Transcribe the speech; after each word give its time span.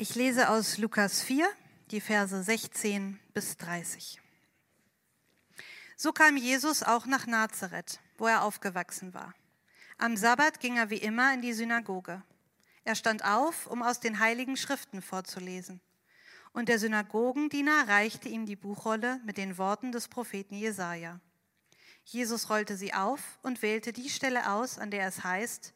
Ich 0.00 0.14
lese 0.14 0.48
aus 0.48 0.78
Lukas 0.78 1.22
4, 1.22 1.44
die 1.90 2.00
Verse 2.00 2.40
16 2.40 3.18
bis 3.34 3.56
30. 3.56 4.20
So 5.96 6.12
kam 6.12 6.36
Jesus 6.36 6.84
auch 6.84 7.04
nach 7.04 7.26
Nazareth, 7.26 7.98
wo 8.16 8.28
er 8.28 8.44
aufgewachsen 8.44 9.12
war. 9.12 9.34
Am 9.96 10.16
Sabbat 10.16 10.60
ging 10.60 10.76
er 10.76 10.90
wie 10.90 10.98
immer 10.98 11.34
in 11.34 11.42
die 11.42 11.52
Synagoge. 11.52 12.22
Er 12.84 12.94
stand 12.94 13.24
auf, 13.24 13.66
um 13.66 13.82
aus 13.82 13.98
den 13.98 14.20
heiligen 14.20 14.56
Schriften 14.56 15.02
vorzulesen. 15.02 15.80
Und 16.52 16.68
der 16.68 16.78
Synagogendiener 16.78 17.88
reichte 17.88 18.28
ihm 18.28 18.46
die 18.46 18.54
Buchrolle 18.54 19.20
mit 19.24 19.36
den 19.36 19.58
Worten 19.58 19.90
des 19.90 20.06
Propheten 20.06 20.54
Jesaja. 20.54 21.18
Jesus 22.04 22.50
rollte 22.50 22.76
sie 22.76 22.94
auf 22.94 23.40
und 23.42 23.62
wählte 23.62 23.92
die 23.92 24.10
Stelle 24.10 24.52
aus, 24.52 24.78
an 24.78 24.92
der 24.92 25.08
es 25.08 25.24
heißt: 25.24 25.74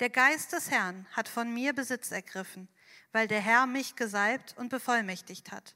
Der 0.00 0.10
Geist 0.10 0.52
des 0.52 0.70
Herrn 0.70 1.06
hat 1.12 1.30
von 1.30 1.50
mir 1.54 1.72
Besitz 1.72 2.10
ergriffen 2.10 2.68
weil 3.12 3.28
der 3.28 3.40
Herr 3.40 3.66
mich 3.66 3.96
gesalbt 3.96 4.54
und 4.56 4.68
bevollmächtigt 4.68 5.50
hat. 5.50 5.74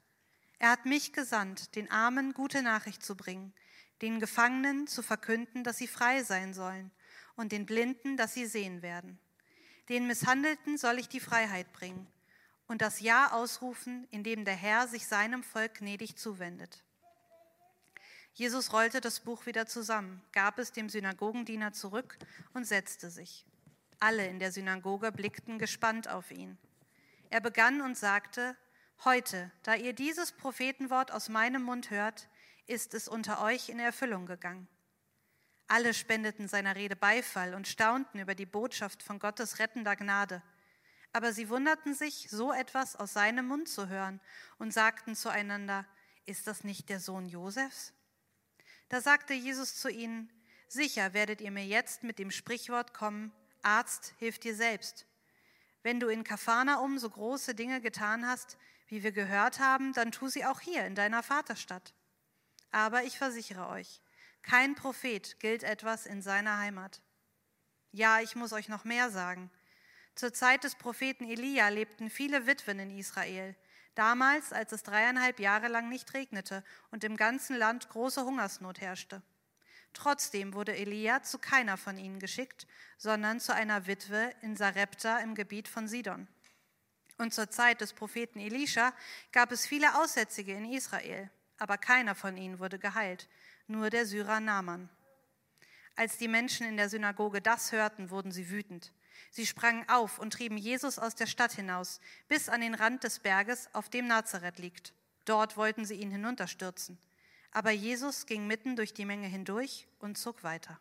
Er 0.59 0.69
hat 0.71 0.85
mich 0.85 1.13
gesandt, 1.13 1.75
den 1.75 1.91
Armen 1.91 2.33
gute 2.33 2.61
Nachricht 2.61 3.03
zu 3.03 3.15
bringen, 3.15 3.53
den 4.01 4.19
Gefangenen 4.19 4.87
zu 4.87 5.01
verkünden, 5.01 5.63
dass 5.63 5.77
sie 5.77 5.87
frei 5.87 6.23
sein 6.23 6.53
sollen, 6.53 6.91
und 7.35 7.51
den 7.51 7.65
Blinden, 7.65 8.15
dass 8.17 8.33
sie 8.33 8.45
sehen 8.45 8.81
werden. 8.81 9.19
Den 9.89 10.07
Misshandelten 10.07 10.77
soll 10.77 10.99
ich 10.99 11.09
die 11.09 11.19
Freiheit 11.19 11.71
bringen 11.73 12.07
und 12.67 12.81
das 12.81 13.01
Ja 13.01 13.31
ausrufen, 13.31 14.07
in 14.11 14.23
dem 14.23 14.45
der 14.45 14.55
Herr 14.55 14.87
sich 14.87 15.07
seinem 15.07 15.43
Volk 15.43 15.75
gnädig 15.75 16.17
zuwendet. 16.17 16.83
Jesus 18.33 18.73
rollte 18.73 18.99
das 19.01 19.19
Buch 19.19 19.45
wieder 19.45 19.67
zusammen, 19.67 20.21
gab 20.31 20.57
es 20.57 20.71
dem 20.71 20.89
Synagogendiener 20.89 21.73
zurück 21.73 22.17
und 22.53 22.65
setzte 22.65 23.11
sich. 23.11 23.45
Alle 23.99 24.25
in 24.27 24.39
der 24.39 24.51
Synagoge 24.51 25.11
blickten 25.11 25.59
gespannt 25.59 26.07
auf 26.07 26.31
ihn. 26.31 26.57
Er 27.33 27.41
begann 27.41 27.81
und 27.81 27.97
sagte, 27.97 28.55
Heute, 29.05 29.51
da 29.63 29.73
ihr 29.73 29.93
dieses 29.93 30.33
Prophetenwort 30.33 31.11
aus 31.11 31.29
meinem 31.29 31.63
Mund 31.63 31.89
hört, 31.89 32.29
ist 32.67 32.93
es 32.93 33.07
unter 33.07 33.41
euch 33.41 33.69
in 33.69 33.79
Erfüllung 33.79 34.27
gegangen. 34.27 34.67
Alle 35.67 35.95
spendeten 35.95 36.47
seiner 36.47 36.75
Rede 36.75 36.95
Beifall 36.95 37.55
und 37.55 37.67
staunten 37.67 38.19
über 38.19 38.35
die 38.35 38.45
Botschaft 38.45 39.01
von 39.01 39.17
Gottes 39.17 39.57
rettender 39.57 39.95
Gnade. 39.95 40.43
Aber 41.11 41.33
sie 41.33 41.49
wunderten 41.49 41.95
sich, 41.95 42.27
so 42.29 42.53
etwas 42.53 42.95
aus 42.95 43.13
seinem 43.13 43.47
Mund 43.47 43.67
zu 43.67 43.89
hören 43.89 44.21
und 44.59 44.71
sagten 44.71 45.15
zueinander, 45.15 45.87
ist 46.27 46.45
das 46.45 46.63
nicht 46.63 46.87
der 46.89 46.99
Sohn 46.99 47.25
Josefs? 47.27 47.93
Da 48.89 49.01
sagte 49.01 49.33
Jesus 49.33 49.75
zu 49.75 49.89
ihnen, 49.89 50.31
sicher 50.67 51.15
werdet 51.15 51.41
ihr 51.41 51.49
mir 51.49 51.65
jetzt 51.65 52.03
mit 52.03 52.19
dem 52.19 52.29
Sprichwort 52.29 52.93
kommen, 52.93 53.33
Arzt, 53.63 54.13
hilf 54.19 54.37
dir 54.37 54.55
selbst. 54.55 55.07
Wenn 55.83 55.99
du 55.99 56.07
in 56.07 56.23
Kapharnaum 56.23 56.97
so 56.97 57.09
große 57.09 57.55
Dinge 57.55 57.81
getan 57.81 58.25
hast, 58.25 58.57
wie 58.87 59.03
wir 59.03 59.11
gehört 59.11 59.59
haben, 59.59 59.93
dann 59.93 60.11
tu 60.11 60.29
sie 60.29 60.45
auch 60.45 60.61
hier 60.61 60.85
in 60.85 60.95
deiner 60.95 61.21
Vaterstadt. 61.23 61.93
Aber 62.71 63.03
ich 63.03 63.17
versichere 63.17 63.67
euch, 63.67 64.01
kein 64.41 64.75
Prophet 64.75 65.39
gilt 65.39 65.63
etwas 65.63 66.05
in 66.05 66.21
seiner 66.21 66.57
Heimat. 66.57 67.01
Ja, 67.91 68.21
ich 68.21 68.35
muss 68.35 68.53
euch 68.53 68.69
noch 68.69 68.85
mehr 68.85 69.11
sagen. 69.11 69.51
Zur 70.15 70.33
Zeit 70.33 70.63
des 70.63 70.75
Propheten 70.75 71.25
Elia 71.25 71.67
lebten 71.69 72.09
viele 72.09 72.47
Witwen 72.47 72.79
in 72.79 72.97
Israel, 72.97 73.55
damals, 73.95 74.53
als 74.53 74.71
es 74.71 74.83
dreieinhalb 74.83 75.39
Jahre 75.39 75.67
lang 75.67 75.89
nicht 75.89 76.13
regnete 76.13 76.63
und 76.91 77.03
im 77.03 77.17
ganzen 77.17 77.55
Land 77.55 77.89
große 77.89 78.23
Hungersnot 78.23 78.79
herrschte. 78.79 79.21
Trotzdem 79.93 80.53
wurde 80.53 80.75
Elia 80.75 81.21
zu 81.23 81.37
keiner 81.37 81.77
von 81.77 81.97
ihnen 81.97 82.19
geschickt, 82.19 82.67
sondern 82.97 83.39
zu 83.39 83.53
einer 83.53 83.87
Witwe 83.87 84.33
in 84.41 84.55
Sarepta 84.55 85.19
im 85.19 85.35
Gebiet 85.35 85.67
von 85.67 85.87
Sidon. 85.87 86.27
Und 87.17 87.33
zur 87.33 87.49
Zeit 87.49 87.81
des 87.81 87.93
Propheten 87.93 88.39
Elisha 88.39 88.93
gab 89.31 89.51
es 89.51 89.65
viele 89.65 90.01
Aussätzige 90.01 90.53
in 90.53 90.71
Israel, 90.71 91.29
aber 91.57 91.77
keiner 91.77 92.15
von 92.15 92.35
ihnen 92.37 92.59
wurde 92.59 92.79
geheilt, 92.79 93.29
nur 93.67 93.89
der 93.89 94.05
Syrer 94.05 94.39
Naaman. 94.39 94.89
Als 95.95 96.17
die 96.17 96.27
Menschen 96.27 96.67
in 96.67 96.75
der 96.75 96.89
Synagoge 96.89 97.39
das 97.39 97.71
hörten, 97.71 98.09
wurden 98.09 98.31
sie 98.31 98.49
wütend. 98.49 98.91
Sie 99.29 99.45
sprangen 99.45 99.87
auf 99.89 100.17
und 100.17 100.33
trieben 100.33 100.57
Jesus 100.57 100.97
aus 100.97 101.13
der 101.15 101.27
Stadt 101.27 101.53
hinaus, 101.53 102.01
bis 102.27 102.49
an 102.49 102.61
den 102.61 102.73
Rand 102.73 103.03
des 103.03 103.19
Berges, 103.19 103.69
auf 103.73 103.89
dem 103.89 104.07
Nazareth 104.07 104.57
liegt. 104.57 104.93
Dort 105.25 105.55
wollten 105.55 105.85
sie 105.85 105.95
ihn 105.95 106.11
hinunterstürzen. 106.11 106.97
Aber 107.55 107.69
Jesus 107.69 108.25
ging 108.25 108.47
mitten 108.47 108.75
durch 108.75 108.95
die 108.95 109.05
Menge 109.05 109.27
hindurch 109.27 109.87
und 109.99 110.17
zog 110.17 110.43
weiter. 110.43 110.79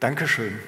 Dankeschön. 0.00 0.58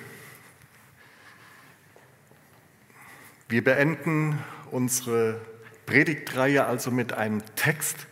Wir 3.48 3.64
beenden 3.64 4.38
unsere 4.70 5.40
Predigtreihe 5.86 6.66
also 6.66 6.90
mit 6.90 7.14
einem 7.14 7.42
Text, 7.54 8.06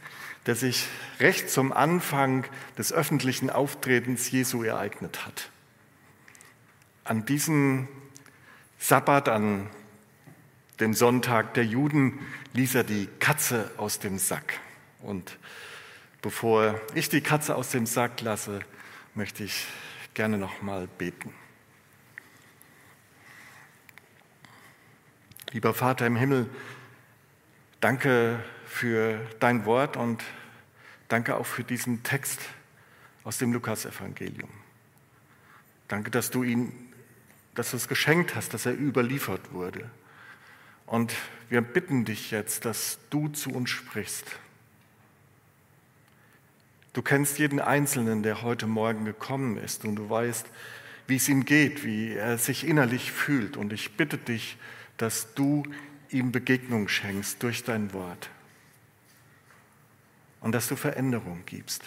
der 0.47 0.55
sich 0.55 0.87
recht 1.21 1.51
zum 1.51 1.73
Anfang 1.73 2.47
des 2.79 2.95
öffentlichen 2.95 3.51
Auftretens 3.51 4.31
Jesu 4.31 4.63
ereignet 4.63 5.27
hat. 5.27 5.51
An 7.07 7.25
diesem 7.25 7.87
Sabbat, 8.79 9.29
an 9.29 9.71
dem 10.81 10.93
Sonntag 10.93 11.55
der 11.55 11.65
Juden, 11.65 12.19
ließ 12.53 12.75
er 12.75 12.83
die 12.83 13.09
Katze 13.21 13.71
aus 13.77 14.01
dem 14.01 14.19
Sack. 14.19 14.59
Und 15.03 15.39
bevor 16.21 16.81
ich 16.95 17.09
die 17.09 17.21
Katze 17.21 17.55
aus 17.55 17.71
dem 17.71 17.87
Sack 17.87 18.21
lasse, 18.23 18.59
möchte 19.15 19.45
ich 19.45 19.67
gerne 20.15 20.37
noch 20.37 20.63
mal 20.63 20.89
beten. 20.99 21.33
Lieber 25.53 25.75
Vater 25.75 26.09
im 26.09 26.17
Himmel, 26.17 26.51
danke 27.81 28.43
für 28.67 29.21
dein 29.39 29.65
Wort 29.65 29.97
und 29.97 30.25
danke 31.07 31.37
auch 31.37 31.47
für 31.47 31.63
diesen 31.63 32.03
Text 32.03 32.41
aus 33.23 33.39
dem 33.39 33.53
Lukasevangelium. 33.53 34.51
Danke, 35.87 36.11
dass 36.11 36.31
du 36.31 36.43
ihn 36.43 36.86
dass 37.57 37.73
du 37.73 37.77
es 37.77 37.89
geschenkt 37.89 38.35
hast, 38.35 38.55
dass 38.55 38.67
er 38.67 38.79
überliefert 38.79 39.53
wurde. 39.53 39.91
Und 40.87 41.15
wir 41.49 41.61
bitten 41.61 42.05
dich 42.05 42.31
jetzt, 42.31 42.65
dass 42.65 42.99
du 43.11 43.29
zu 43.29 43.51
uns 43.51 43.71
sprichst. 43.71 44.25
Du 46.93 47.03
kennst 47.03 47.39
jeden 47.39 47.61
Einzelnen, 47.61 48.23
der 48.23 48.43
heute 48.43 48.67
Morgen 48.67 49.05
gekommen 49.05 49.59
ist 49.59 49.85
und 49.85 49.97
du 49.97 50.09
weißt, 50.09 50.47
wie 51.09 51.17
es 51.17 51.29
ihm 51.29 51.45
geht, 51.45 51.85
wie 51.85 52.15
er 52.15 52.39
sich 52.39 52.67
innerlich 52.67 53.13
fühlt. 53.13 53.57
Und 53.57 53.73
ich 53.73 53.97
bitte 53.97 54.17
dich, 54.17 54.57
dass 54.97 55.35
du 55.35 55.65
ihm 56.11 56.33
Begegnung 56.33 56.89
schenkst 56.89 57.43
durch 57.43 57.65
dein 57.65 57.93
Wort 57.93 58.31
und 60.41 60.53
dass 60.53 60.69
du 60.69 60.77
Veränderung 60.77 61.43
gibst, 61.47 61.83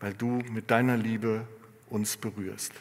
weil 0.00 0.12
du 0.12 0.42
mit 0.50 0.70
deiner 0.70 0.96
Liebe 0.96 1.46
uns 1.88 2.16
berührst. 2.16 2.72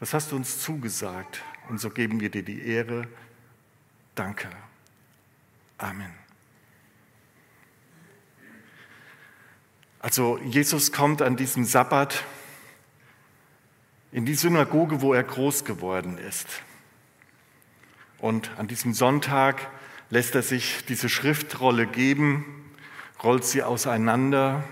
Das 0.00 0.14
hast 0.14 0.32
du 0.32 0.36
uns 0.36 0.58
zugesagt 0.60 1.42
und 1.68 1.78
so 1.78 1.90
geben 1.90 2.20
wir 2.20 2.30
dir 2.30 2.42
die 2.42 2.66
Ehre. 2.66 3.06
Danke. 4.14 4.48
Amen. 5.76 6.14
Also 9.98 10.38
Jesus 10.38 10.90
kommt 10.90 11.20
an 11.20 11.36
diesem 11.36 11.66
Sabbat 11.66 12.24
in 14.10 14.24
die 14.24 14.34
Synagoge, 14.34 15.02
wo 15.02 15.12
er 15.12 15.22
groß 15.22 15.66
geworden 15.66 16.16
ist. 16.16 16.48
Und 18.16 18.50
an 18.58 18.68
diesem 18.68 18.94
Sonntag 18.94 19.68
lässt 20.08 20.34
er 20.34 20.42
sich 20.42 20.86
diese 20.86 21.10
Schriftrolle 21.10 21.86
geben, 21.86 22.74
rollt 23.22 23.44
sie 23.44 23.62
auseinander 23.62 24.64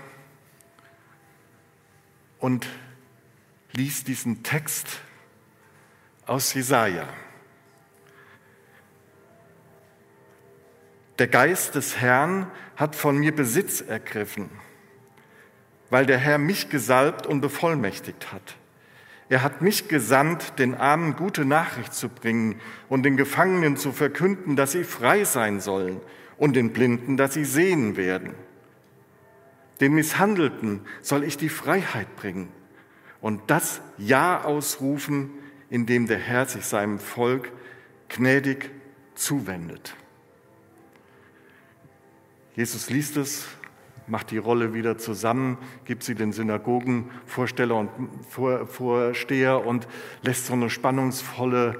und 2.39 2.67
liest 3.73 4.07
diesen 4.07 4.41
Text 4.41 5.01
aus 6.29 6.53
Jesaja. 6.53 7.07
Der 11.17 11.27
Geist 11.27 11.75
des 11.75 11.97
Herrn 11.97 12.49
hat 12.75 12.95
von 12.95 13.17
mir 13.17 13.35
Besitz 13.35 13.81
ergriffen, 13.81 14.49
weil 15.89 16.05
der 16.05 16.19
Herr 16.19 16.37
mich 16.37 16.69
gesalbt 16.69 17.25
und 17.25 17.41
bevollmächtigt 17.41 18.31
hat. 18.31 18.55
Er 19.27 19.41
hat 19.41 19.61
mich 19.61 19.87
gesandt, 19.87 20.59
den 20.59 20.75
Armen 20.75 21.15
gute 21.15 21.45
Nachricht 21.45 21.93
zu 21.93 22.09
bringen 22.09 22.61
und 22.87 23.03
den 23.03 23.17
Gefangenen 23.17 23.75
zu 23.75 23.91
verkünden, 23.91 24.55
dass 24.55 24.71
sie 24.71 24.83
frei 24.83 25.23
sein 25.23 25.59
sollen 25.59 25.99
und 26.37 26.55
den 26.55 26.73
Blinden, 26.73 27.17
dass 27.17 27.33
sie 27.33 27.45
sehen 27.45 27.97
werden. 27.97 28.33
Den 29.81 29.93
Misshandelten 29.93 30.81
soll 31.01 31.23
ich 31.23 31.37
die 31.37 31.49
Freiheit 31.49 32.15
bringen 32.15 32.49
und 33.19 33.41
das 33.47 33.81
Ja 33.97 34.43
ausrufen, 34.43 35.31
in 35.69 35.85
dem 35.85 36.07
der 36.07 36.17
Herr 36.17 36.45
sich 36.45 36.65
seinem 36.65 36.99
Volk 36.99 37.51
gnädig 38.09 38.71
zuwendet. 39.15 39.95
Jesus 42.55 42.89
liest 42.89 43.17
es 43.17 43.47
macht 44.09 44.31
die 44.31 44.37
Rolle 44.37 44.73
wieder 44.73 44.97
zusammen, 44.97 45.57
gibt 45.85 46.03
sie 46.03 46.15
den 46.15 46.33
Synagogenvorsteller 46.33 47.75
und 47.75 47.89
Vorsteher 48.29 49.65
und 49.65 49.87
lässt 50.21 50.47
so 50.47 50.53
eine 50.53 50.69
spannungsvolle 50.69 51.79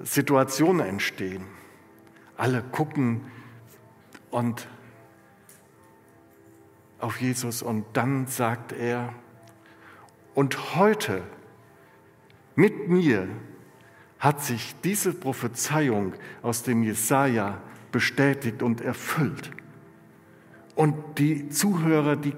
Situation 0.00 0.80
entstehen. 0.80 1.44
Alle 2.36 2.62
gucken 2.62 3.22
und 4.30 4.66
auf 6.98 7.20
Jesus 7.20 7.62
und 7.62 7.84
dann 7.92 8.26
sagt 8.26 8.72
er, 8.72 9.14
und 10.34 10.74
heute 10.76 11.22
mit 12.60 12.90
mir 12.90 13.26
hat 14.18 14.42
sich 14.42 14.74
diese 14.84 15.14
Prophezeiung 15.14 16.12
aus 16.42 16.62
dem 16.62 16.82
Jesaja 16.82 17.58
bestätigt 17.90 18.62
und 18.62 18.82
erfüllt. 18.82 19.50
Und 20.74 20.94
die 21.16 21.48
Zuhörer, 21.48 22.16
die 22.16 22.34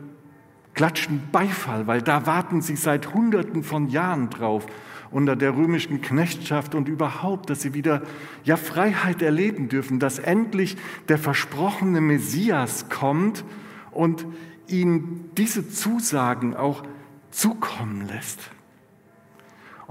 klatschen 0.74 1.28
Beifall, 1.32 1.88
weil 1.88 2.02
da 2.02 2.24
warten 2.24 2.62
sie 2.62 2.76
seit 2.76 3.12
Hunderten 3.12 3.64
von 3.64 3.88
Jahren 3.88 4.30
drauf 4.30 4.66
unter 5.10 5.34
der 5.34 5.56
römischen 5.56 6.00
Knechtschaft 6.00 6.76
und 6.76 6.88
überhaupt, 6.88 7.50
dass 7.50 7.62
sie 7.62 7.74
wieder 7.74 8.02
ja 8.44 8.56
Freiheit 8.56 9.22
erleben 9.22 9.68
dürfen, 9.68 9.98
dass 9.98 10.20
endlich 10.20 10.76
der 11.08 11.18
versprochene 11.18 12.00
Messias 12.00 12.88
kommt 12.88 13.44
und 13.90 14.24
ihnen 14.68 15.30
diese 15.36 15.68
Zusagen 15.68 16.56
auch 16.56 16.84
zukommen 17.32 18.06
lässt. 18.06 18.52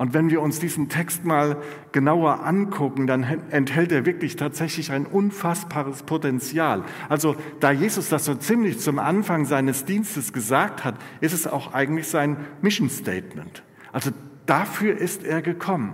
Und 0.02 0.16
wenn 0.16 0.32
wir 0.32 0.42
uns 0.42 0.60
diesen 0.60 0.90
Text 0.90 1.26
mal 1.26 1.58
genauer 1.92 2.44
angucken, 2.44 3.06
dann 3.06 3.22
enthält 3.52 3.92
er 3.92 4.04
wirklich 4.04 4.36
tatsächlich 4.36 4.92
ein 4.92 5.06
unfassbares 5.06 6.02
Potenzial. 6.02 6.84
Also 7.08 7.36
da 7.60 7.70
Jesus 7.70 8.10
das 8.10 8.26
so 8.26 8.34
ziemlich 8.34 8.80
zum 8.80 8.98
Anfang 8.98 9.46
seines 9.46 9.86
Dienstes 9.86 10.34
gesagt 10.34 10.84
hat, 10.84 10.96
ist 11.20 11.34
es 11.34 11.46
auch 11.46 11.76
eigentlich 11.76 12.08
sein 12.08 12.38
Mission 12.64 12.90
Statement. 12.90 13.62
Also 13.92 14.10
dafür 14.48 14.98
ist 14.98 15.24
er 15.24 15.44
gekommen. 15.44 15.94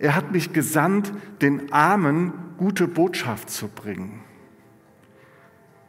Er 0.00 0.16
hat 0.16 0.32
mich 0.32 0.52
gesandt, 0.52 1.12
den 1.42 1.72
Armen 1.72 2.32
gute 2.56 2.88
Botschaft 2.88 3.50
zu 3.50 3.68
bringen. 3.68 4.18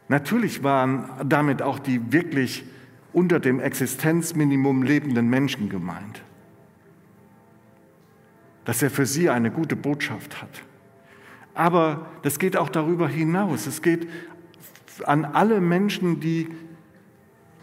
Natürlich 0.06 0.62
waren 0.62 1.10
damit 1.24 1.62
auch 1.62 1.80
die 1.80 2.12
wirklich 2.12 2.64
unter 3.14 3.40
dem 3.40 3.60
Existenzminimum 3.60 4.82
lebenden 4.82 5.30
Menschen 5.30 5.70
gemeint. 5.70 6.22
Dass 8.64 8.82
er 8.82 8.90
für 8.90 9.06
sie 9.06 9.30
eine 9.30 9.50
gute 9.50 9.76
Botschaft 9.76 10.42
hat. 10.42 10.62
Aber 11.54 12.06
das 12.22 12.38
geht 12.40 12.56
auch 12.56 12.68
darüber 12.68 13.08
hinaus. 13.08 13.66
Es 13.66 13.80
geht 13.82 14.08
an 15.04 15.24
alle 15.24 15.60
Menschen, 15.60 16.18
die 16.20 16.48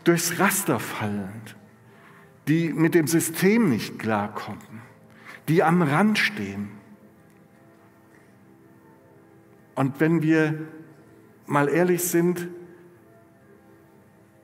durchs 0.05 0.39
Raster 0.39 0.79
fallen, 0.79 1.41
die 2.47 2.71
mit 2.71 2.95
dem 2.95 3.07
System 3.07 3.69
nicht 3.69 3.99
klarkommen, 3.99 4.81
die 5.49 5.63
am 5.63 5.81
Rand 5.81 6.17
stehen. 6.17 6.69
Und 9.75 9.99
wenn 9.99 10.21
wir 10.21 10.67
mal 11.45 11.67
ehrlich 11.67 12.03
sind, 12.03 12.47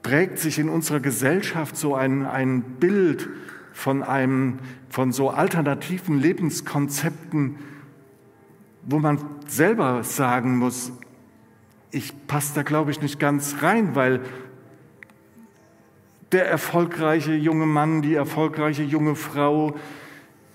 prägt 0.08 0.40
sich 0.40 0.58
in 0.58 0.70
unserer 0.70 1.02
Gesellschaft 1.02 1.76
so 1.76 1.94
ein, 1.94 2.26
ein 2.26 2.62
Bild 2.62 3.28
von, 3.74 4.04
einem, 4.04 4.60
von 4.88 5.12
so 5.12 5.32
alternativen 5.32 6.18
Lebenskonzepten, 6.18 7.58
wo 8.84 9.00
man 9.00 9.20
selber 9.48 10.06
sagen 10.06 10.60
muss, 10.60 10.94
ich 11.92 12.14
passe 12.26 12.56
da, 12.56 12.64
glaube 12.64 12.92
ich, 12.92 13.02
nicht 13.02 13.20
ganz 13.20 13.58
rein, 13.62 13.96
weil 13.96 14.22
der 16.32 16.48
erfolgreiche 16.48 17.34
junge 17.34 17.66
Mann, 17.66 18.02
die 18.02 18.16
erfolgreiche 18.16 18.84
junge 18.84 19.16
Frau 19.16 19.76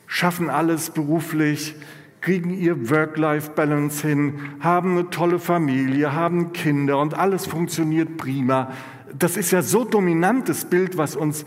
schaffen 0.07 0.49
alles 0.49 0.89
beruflich, 0.89 1.75
kriegen 2.23 2.57
ihr 2.57 2.89
Work-Life-Balance 2.89 4.09
hin, 4.09 4.41
haben 4.61 4.93
eine 4.93 5.11
tolle 5.11 5.39
Familie, 5.39 6.15
haben 6.15 6.55
Kinder 6.55 6.99
und 6.99 7.13
alles 7.13 7.47
funktioniert 7.47 8.17
prima 8.17 8.73
das 9.19 9.37
ist 9.37 9.51
ja 9.51 9.63
so 9.63 9.85
dominantes 9.85 10.65
Bild, 10.65 10.97
was 10.97 11.17
uns 11.17 11.45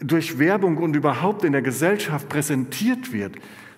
durch 0.00 0.38
Werbung 0.38 0.76
und 0.76 0.94
überhaupt 0.94 1.44
in 1.44 1.52
der 1.52 1.62
Gesellschaft 1.62 2.28
präsentiert 2.28 3.12
wird, 3.12 3.36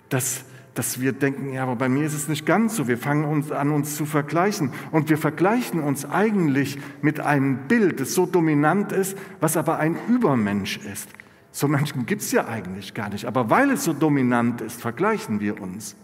dass, 0.09 0.45
dass 0.73 0.99
wir 0.99 1.13
denken, 1.13 1.53
ja, 1.53 1.63
aber 1.63 1.75
bei 1.75 1.89
mir 1.89 2.05
ist 2.05 2.13
es 2.13 2.27
nicht 2.27 2.45
ganz 2.45 2.75
so. 2.75 2.87
Wir 2.87 2.97
fangen 2.97 3.25
uns 3.25 3.51
an, 3.51 3.71
uns 3.71 3.95
zu 3.95 4.05
vergleichen. 4.05 4.71
Und 4.91 5.09
wir 5.09 5.17
vergleichen 5.17 5.81
uns 5.81 6.05
eigentlich 6.05 6.77
mit 7.01 7.19
einem 7.19 7.67
Bild, 7.67 7.99
das 7.99 8.13
so 8.13 8.25
dominant 8.25 8.91
ist, 8.91 9.17
was 9.39 9.57
aber 9.57 9.77
ein 9.79 9.97
Übermensch 10.07 10.77
ist. 10.77 11.09
So 11.51 11.67
Menschen 11.67 12.05
gibt 12.05 12.21
es 12.21 12.31
ja 12.31 12.47
eigentlich 12.47 12.93
gar 12.93 13.09
nicht. 13.09 13.25
Aber 13.25 13.49
weil 13.49 13.71
es 13.71 13.83
so 13.83 13.93
dominant 13.93 14.61
ist, 14.61 14.81
vergleichen 14.81 15.39
wir 15.39 15.61
uns. 15.61 15.95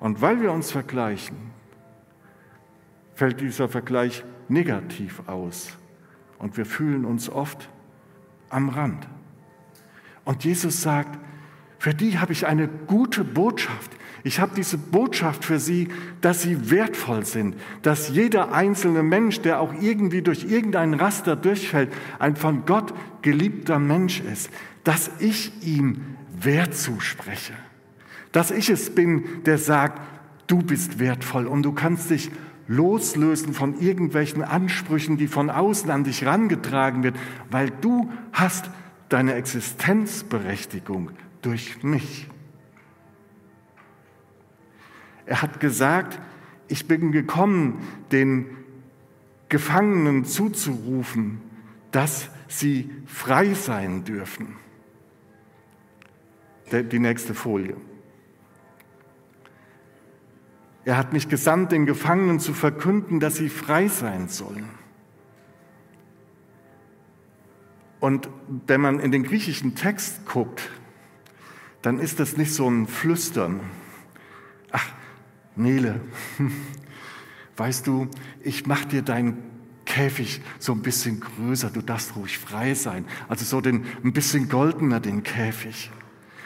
Und 0.00 0.20
weil 0.20 0.40
wir 0.40 0.52
uns 0.52 0.70
vergleichen, 0.70 1.36
fällt 3.14 3.40
dieser 3.40 3.68
Vergleich 3.68 4.24
negativ 4.48 5.22
aus 5.26 5.76
und 6.38 6.56
wir 6.56 6.66
fühlen 6.66 7.04
uns 7.04 7.28
oft 7.28 7.68
am 8.50 8.68
Rand. 8.68 9.08
Und 10.24 10.44
Jesus 10.44 10.82
sagt, 10.82 11.18
für 11.78 11.92
die 11.92 12.18
habe 12.18 12.32
ich 12.32 12.46
eine 12.46 12.66
gute 12.66 13.24
Botschaft. 13.24 13.90
Ich 14.22 14.40
habe 14.40 14.52
diese 14.56 14.78
Botschaft 14.78 15.44
für 15.44 15.58
sie, 15.58 15.88
dass 16.22 16.40
sie 16.40 16.70
wertvoll 16.70 17.26
sind, 17.26 17.56
dass 17.82 18.08
jeder 18.08 18.54
einzelne 18.54 19.02
Mensch, 19.02 19.40
der 19.42 19.60
auch 19.60 19.74
irgendwie 19.82 20.22
durch 20.22 20.44
irgendein 20.44 20.94
Raster 20.94 21.36
durchfällt, 21.36 21.92
ein 22.18 22.36
von 22.36 22.64
Gott 22.64 22.94
geliebter 23.20 23.78
Mensch 23.78 24.20
ist, 24.20 24.48
dass 24.82 25.10
ich 25.18 25.52
ihm 25.62 26.16
Wert 26.40 26.74
zuspreche, 26.74 27.52
dass 28.32 28.50
ich 28.50 28.70
es 28.70 28.94
bin, 28.94 29.42
der 29.44 29.58
sagt, 29.58 30.00
du 30.46 30.62
bist 30.62 30.98
wertvoll 30.98 31.46
und 31.46 31.62
du 31.62 31.72
kannst 31.72 32.08
dich 32.08 32.30
loslösen 32.66 33.54
von 33.54 33.80
irgendwelchen 33.80 34.42
Ansprüchen, 34.42 35.16
die 35.16 35.28
von 35.28 35.50
außen 35.50 35.90
an 35.90 36.04
dich 36.04 36.24
rangetragen 36.24 37.02
wird, 37.02 37.16
weil 37.50 37.70
du 37.70 38.10
hast 38.32 38.70
deine 39.08 39.34
Existenzberechtigung 39.34 41.10
durch 41.42 41.82
mich. 41.82 42.28
Er 45.26 45.42
hat 45.42 45.60
gesagt, 45.60 46.20
ich 46.68 46.86
bin 46.88 47.12
gekommen, 47.12 47.78
den 48.12 48.46
Gefangenen 49.48 50.24
zuzurufen, 50.24 51.40
dass 51.90 52.30
sie 52.48 52.90
frei 53.06 53.54
sein 53.54 54.04
dürfen. 54.04 54.56
Die 56.72 56.98
nächste 56.98 57.34
Folie. 57.34 57.76
Er 60.84 60.96
hat 60.96 61.12
mich 61.12 61.28
gesandt, 61.28 61.72
den 61.72 61.86
Gefangenen 61.86 62.40
zu 62.40 62.52
verkünden, 62.52 63.20
dass 63.20 63.36
sie 63.36 63.48
frei 63.48 63.88
sein 63.88 64.28
sollen. 64.28 64.68
Und 68.00 68.28
wenn 68.66 68.82
man 68.82 69.00
in 69.00 69.10
den 69.12 69.22
griechischen 69.22 69.74
Text 69.76 70.26
guckt, 70.26 70.68
dann 71.80 71.98
ist 71.98 72.20
das 72.20 72.36
nicht 72.36 72.52
so 72.52 72.68
ein 72.68 72.86
Flüstern. 72.86 73.60
Ach, 74.72 74.86
Nele, 75.56 76.00
weißt 77.56 77.86
du, 77.86 78.08
ich 78.42 78.66
mache 78.66 78.88
dir 78.88 79.02
deinen 79.02 79.38
Käfig 79.86 80.42
so 80.58 80.72
ein 80.72 80.82
bisschen 80.82 81.20
größer, 81.20 81.70
du 81.70 81.80
darfst 81.80 82.16
ruhig 82.16 82.38
frei 82.38 82.74
sein. 82.74 83.06
Also 83.28 83.44
so 83.44 83.60
den, 83.60 83.86
ein 84.02 84.12
bisschen 84.12 84.50
goldener 84.50 85.00
den 85.00 85.22
Käfig. 85.22 85.90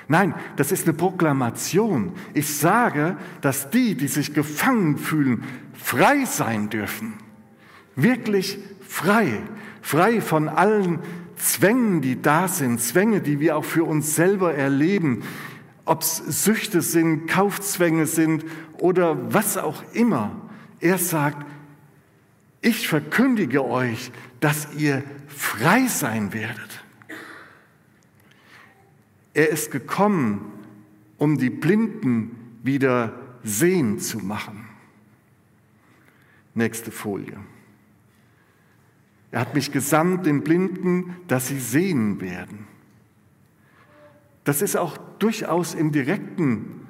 Nein, 0.08 0.34
das 0.56 0.72
ist 0.72 0.84
eine 0.84 0.96
Proklamation. 0.96 2.12
Ich 2.32 2.56
sage, 2.56 3.18
dass 3.42 3.68
die, 3.68 3.94
die 3.94 4.08
sich 4.08 4.32
gefangen 4.32 4.96
fühlen, 4.96 5.44
frei 5.74 6.24
sein 6.24 6.70
dürfen. 6.70 7.14
Wirklich 7.94 8.58
frei. 8.86 9.42
Frei 9.82 10.20
von 10.20 10.48
allen 10.48 11.00
Zwängen, 11.36 12.00
die 12.00 12.20
da 12.20 12.48
sind. 12.48 12.80
Zwänge, 12.80 13.20
die 13.20 13.38
wir 13.38 13.56
auch 13.56 13.64
für 13.64 13.84
uns 13.84 14.14
selber 14.14 14.54
erleben. 14.54 15.22
Ob 15.84 16.02
es 16.02 16.16
Süchte 16.16 16.80
sind, 16.80 17.26
Kaufzwänge 17.26 18.06
sind 18.06 18.44
oder 18.78 19.32
was 19.32 19.58
auch 19.58 19.82
immer. 19.92 20.32
Er 20.80 20.98
sagt, 20.98 21.46
ich 22.60 22.88
verkündige 22.88 23.64
euch, 23.64 24.10
dass 24.40 24.68
ihr 24.76 25.02
frei 25.28 25.86
sein 25.86 26.32
werdet. 26.32 26.67
Er 29.38 29.50
ist 29.50 29.70
gekommen, 29.70 30.50
um 31.16 31.38
die 31.38 31.48
Blinden 31.48 32.56
wieder 32.64 33.12
sehen 33.44 34.00
zu 34.00 34.18
machen. 34.18 34.64
Nächste 36.54 36.90
Folie. 36.90 37.38
Er 39.30 39.38
hat 39.38 39.54
mich 39.54 39.70
gesandt, 39.70 40.26
den 40.26 40.42
Blinden, 40.42 41.14
dass 41.28 41.46
sie 41.46 41.60
sehen 41.60 42.20
werden. 42.20 42.66
Das 44.42 44.60
ist 44.60 44.76
auch 44.76 44.96
durchaus 45.20 45.72
im 45.74 45.92
Direkten 45.92 46.88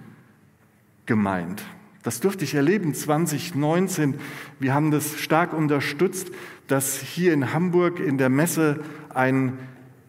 gemeint. 1.05 1.63
Das 2.03 2.19
durfte 2.21 2.45
ich 2.45 2.55
erleben 2.55 2.95
2019. 2.95 4.15
Wir 4.59 4.73
haben 4.73 4.91
das 4.91 5.19
stark 5.19 5.53
unterstützt, 5.53 6.31
dass 6.67 6.99
hier 6.99 7.35
in 7.35 7.53
Hamburg 7.53 8.01
in 8.01 8.17
der 8.17 8.31
Messe 8.31 8.83
ein 9.11 9.59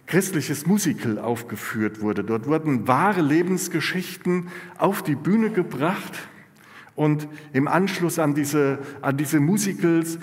christliches 0.10 0.66
Musical 0.66 1.20
aufgeführt 1.20 2.02
wurde. 2.02 2.24
Dort 2.24 2.48
wurden 2.48 2.88
wahre 2.88 3.22
Lebensgeschichten 3.22 4.48
auf 4.80 5.04
die 5.04 5.16
Bühne 5.16 5.52
gebracht 5.52 6.14
und 6.96 7.28
im 7.54 7.68
Anschluss 7.68 8.18
an 8.18 8.34
diese, 8.34 8.80
an 9.02 9.18
diese 9.18 9.40
Musicals 9.40 10.18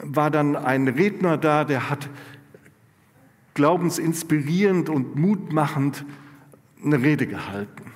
war 0.00 0.30
dann 0.30 0.54
ein 0.54 0.86
Redner 0.86 1.36
da, 1.36 1.64
der 1.64 1.90
hat 1.90 2.08
glaubensinspirierend 3.54 4.88
und 4.88 5.16
mutmachend 5.16 6.04
eine 6.84 7.02
Rede 7.02 7.26
gehalten. 7.26 7.92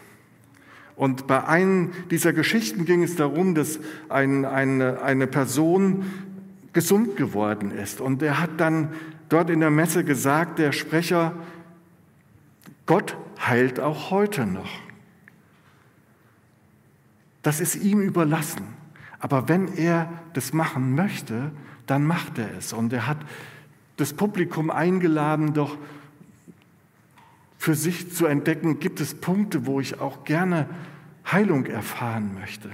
Und 0.96 1.28
bei 1.28 1.46
einem 1.46 1.92
dieser 2.10 2.32
Geschichten 2.32 2.84
ging 2.84 3.04
es 3.04 3.14
darum, 3.14 3.54
dass 3.54 3.78
ein, 4.08 4.44
eine, 4.44 5.02
eine 5.02 5.28
Person 5.28 6.04
gesund 6.72 7.16
geworden 7.16 7.70
ist. 7.70 8.00
Und 8.00 8.22
er 8.22 8.40
hat 8.40 8.50
dann 8.58 8.88
dort 9.32 9.50
in 9.50 9.60
der 9.60 9.70
Messe 9.70 10.04
gesagt, 10.04 10.58
der 10.58 10.72
Sprecher, 10.72 11.34
Gott 12.86 13.16
heilt 13.40 13.80
auch 13.80 14.10
heute 14.10 14.46
noch. 14.46 14.70
Das 17.42 17.60
ist 17.60 17.76
ihm 17.76 18.00
überlassen. 18.00 18.66
Aber 19.18 19.48
wenn 19.48 19.74
er 19.76 20.12
das 20.34 20.52
machen 20.52 20.94
möchte, 20.94 21.52
dann 21.86 22.04
macht 22.04 22.38
er 22.38 22.56
es. 22.56 22.72
Und 22.72 22.92
er 22.92 23.06
hat 23.06 23.18
das 23.96 24.12
Publikum 24.12 24.70
eingeladen, 24.70 25.54
doch 25.54 25.78
für 27.58 27.74
sich 27.74 28.12
zu 28.12 28.26
entdecken, 28.26 28.80
gibt 28.80 29.00
es 29.00 29.14
Punkte, 29.14 29.66
wo 29.66 29.80
ich 29.80 30.00
auch 30.00 30.24
gerne 30.24 30.68
Heilung 31.30 31.66
erfahren 31.66 32.34
möchte. 32.34 32.70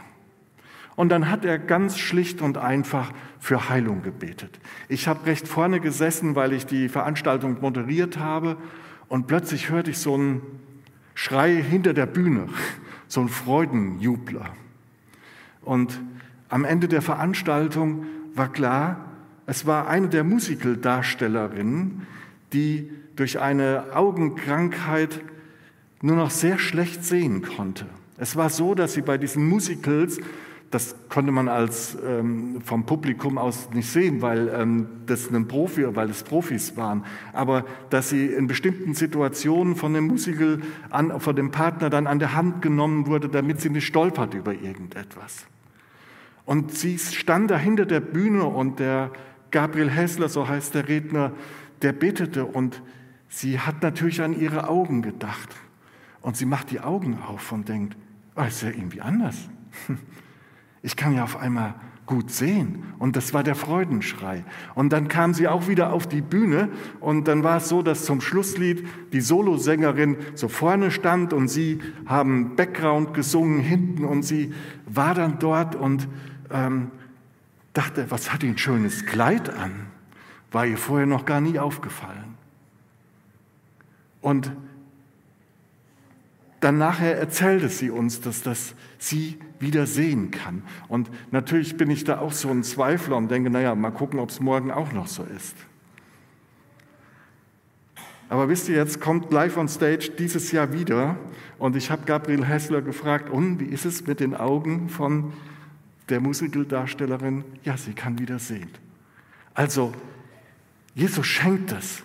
Und 0.99 1.11
dann 1.11 1.31
hat 1.31 1.45
er 1.45 1.61
ganz 1.61 1.97
schlicht 1.97 2.43
und 2.43 2.59
einfach 2.59 3.12
für 3.38 3.69
Heilung 3.69 4.02
gebetet. 4.02 4.59
Ich 4.88 5.07
habe 5.07 5.26
recht 5.26 5.47
vorne 5.47 5.78
gesessen, 5.78 6.35
weil 6.35 6.52
ich 6.52 6.67
die 6.67 6.88
Veranstaltung 6.88 7.61
moderiert 7.61 8.19
habe 8.19 8.57
und 9.07 9.28
plötzlich 9.28 9.71
hörte 9.71 9.93
ich 9.93 9.99
so 9.99 10.14
einen 10.14 10.43
Schrei 11.14 11.55
hinter 11.55 11.95
der 11.95 12.07
Bühne, 12.07 12.49
so 13.07 13.21
einen 13.21 13.28
Freudenjubler. 13.28 14.50
Und 15.62 16.00
am 16.49 16.64
Ende 16.64 16.88
der 16.88 17.00
Veranstaltung 17.00 18.05
war 18.35 18.50
klar, 18.50 19.05
es 19.47 19.67
war 19.67 19.87
eine 19.87 20.09
der 20.09 20.25
Musicaldarstellerinnen, 20.25 22.09
die 22.52 22.90
durch 23.14 23.38
eine 23.38 23.85
Augenkrankheit 23.95 25.21
nur 26.02 26.17
noch 26.17 26.33
sehr 26.33 26.59
schlecht 26.59 27.05
sehen 27.05 27.43
konnte. 27.43 27.87
Es 28.17 28.35
war 28.35 28.50
so, 28.50 28.75
dass 28.75 28.95
sie 28.95 29.02
bei 29.02 29.17
diesen 29.17 29.49
Musicals, 29.49 30.19
das 30.71 30.95
konnte 31.09 31.33
man 31.33 31.49
als 31.49 31.97
ähm, 32.07 32.61
vom 32.63 32.85
Publikum 32.85 33.39
aus 33.39 33.71
nicht 33.73 33.91
sehen, 33.91 34.21
weil 34.21 34.49
ähm, 34.49 34.87
das 35.07 35.31
ein 35.31 35.49
Profi, 35.49 35.85
weil 35.97 36.11
es 36.11 36.23
Profis 36.23 36.77
waren, 36.77 37.05
aber 37.33 37.65
dass 37.91 38.11
sie 38.11 38.27
in 38.27 38.47
bestimmten 38.47 38.95
Situationen 38.95 39.77
von 39.77 39.95
dem 39.95 40.07
Musical 40.07 40.61
an, 40.91 41.21
von 41.21 41.35
dem 41.35 41.51
Partner 41.51 41.89
dann 41.91 42.07
an 42.07 42.19
der 42.19 42.35
Hand 42.35 42.61
genommen 42.61 43.07
wurde, 43.07 43.29
damit 43.29 43.61
sie 43.61 43.71
nicht 43.71 43.87
stolpert 43.87 44.35
über 44.35 44.53
irgendetwas. 44.53 45.47
Und 46.45 46.77
sie 46.77 46.99
stand 46.99 47.51
da 47.51 47.59
hinter 47.59 47.87
der 47.87 48.01
Bühne 48.01 48.45
und 48.45 48.79
der 48.79 49.11
Gabriel 49.51 49.91
Hessler, 49.91 50.29
so 50.29 50.49
heißt 50.49 50.75
der 50.75 50.89
Redner, 50.89 51.33
der 51.83 51.93
betete 51.93 52.45
und 52.45 52.83
Sie 53.29 53.61
hat 53.61 53.83
natürlich 53.83 54.23
an 54.23 54.39
ihre 54.39 54.69
Augen 54.69 55.03
gedacht. 55.03 55.55
Und 56.21 56.37
sie 56.37 56.47
macht 56.47 56.71
die 56.71 56.81
Augen 56.81 57.19
auf 57.23 57.53
und 57.53 57.69
denkt, 57.69 57.97
oh, 58.37 58.43
ist 58.43 58.63
ja 58.63 58.71
irgendwie 58.71 59.01
anders. 59.01 59.37
Ich 60.83 60.97
kann 60.97 61.15
ja 61.15 61.25
auf 61.25 61.37
einmal 61.37 61.75
gut 62.09 62.31
sehen. 62.31 62.83
Und 62.99 63.15
das 63.15 63.33
war 63.35 63.45
der 63.45 63.55
Freudenschrei. 63.55 64.45
Und 64.75 64.93
dann 64.93 65.07
kam 65.07 65.35
sie 65.35 65.47
auch 65.47 65.69
wieder 65.69 65.93
auf 65.93 66.09
die 66.09 66.23
Bühne 66.23 66.71
und 67.01 67.29
dann 67.29 67.45
war 67.45 67.59
es 67.59 67.69
so, 67.69 67.83
dass 67.83 68.05
zum 68.05 68.21
Schlusslied 68.21 68.85
die 69.13 69.21
Solosängerin 69.21 70.17
so 70.35 70.49
vorne 70.49 70.91
stand 70.91 71.33
und 71.33 71.49
sie 71.49 71.81
haben 72.07 72.57
Background 72.57 73.15
gesungen 73.15 73.61
hinten 73.61 74.05
und 74.05 74.25
sie 74.25 74.53
war 74.87 75.15
dann 75.15 75.39
dort 75.39 75.77
und 75.77 76.09
ähm, 76.51 76.91
dachte, 77.75 78.11
was 78.11 78.33
hat 78.33 78.43
die 78.43 78.49
ein 78.49 78.59
schönes 78.59 79.05
Kleid 79.07 79.51
an? 79.51 79.73
War 80.51 80.67
ihr 80.67 80.79
vorher 80.79 81.07
noch 81.07 81.27
gar 81.27 81.43
nie 81.43 81.59
aufgefallen. 81.59 82.37
Und 84.23 84.51
dann 86.61 86.79
nachher 86.79 87.19
erzählte 87.19 87.69
sie 87.69 87.91
uns, 87.91 88.21
dass 88.21 88.43
das 88.43 88.75
sie 88.99 89.38
wieder 89.61 89.87
sehen 89.87 90.31
kann. 90.31 90.62
Und 90.88 91.11
natürlich 91.31 91.77
bin 91.77 91.91
ich 91.91 92.05
da 92.05 92.19
auch 92.19 92.33
so 92.33 92.49
ein 92.50 92.62
Zweifler 92.62 93.17
und 93.17 93.31
denke, 93.31 93.50
naja, 93.50 93.75
mal 93.75 93.91
gucken, 93.91 94.19
ob 94.19 94.31
es 94.31 94.41
morgen 94.41 94.71
auch 94.71 94.93
noch 94.93 95.07
so 95.07 95.25
ist. 95.25 95.57
Aber 98.29 98.49
wisst 98.49 98.69
ihr, 98.69 98.77
jetzt 98.77 99.00
kommt 99.00 99.33
Live 99.33 99.57
on 99.57 99.69
Stage 99.69 100.11
dieses 100.19 100.53
Jahr 100.53 100.73
wieder 100.73 101.17
und 101.59 101.77
ich 101.77 101.91
habe 101.91 102.05
Gabriel 102.05 102.45
Hessler 102.45 102.83
gefragt, 102.83 103.31
und 103.31 103.59
wie 103.61 103.67
ist 103.67 103.85
es 103.85 104.07
mit 104.07 104.21
den 104.21 104.35
Augen 104.35 104.88
von 104.88 105.33
der 106.09 106.21
Musicaldarstellerin? 106.21 107.45
Ja, 107.65 107.77
sie 107.77 107.93
kann 107.93 108.19
wieder 108.19 108.38
sehen. 108.38 108.71
Also, 109.55 109.93
Jesus 110.95 111.27
schenkt 111.27 111.73
es. 111.73 112.03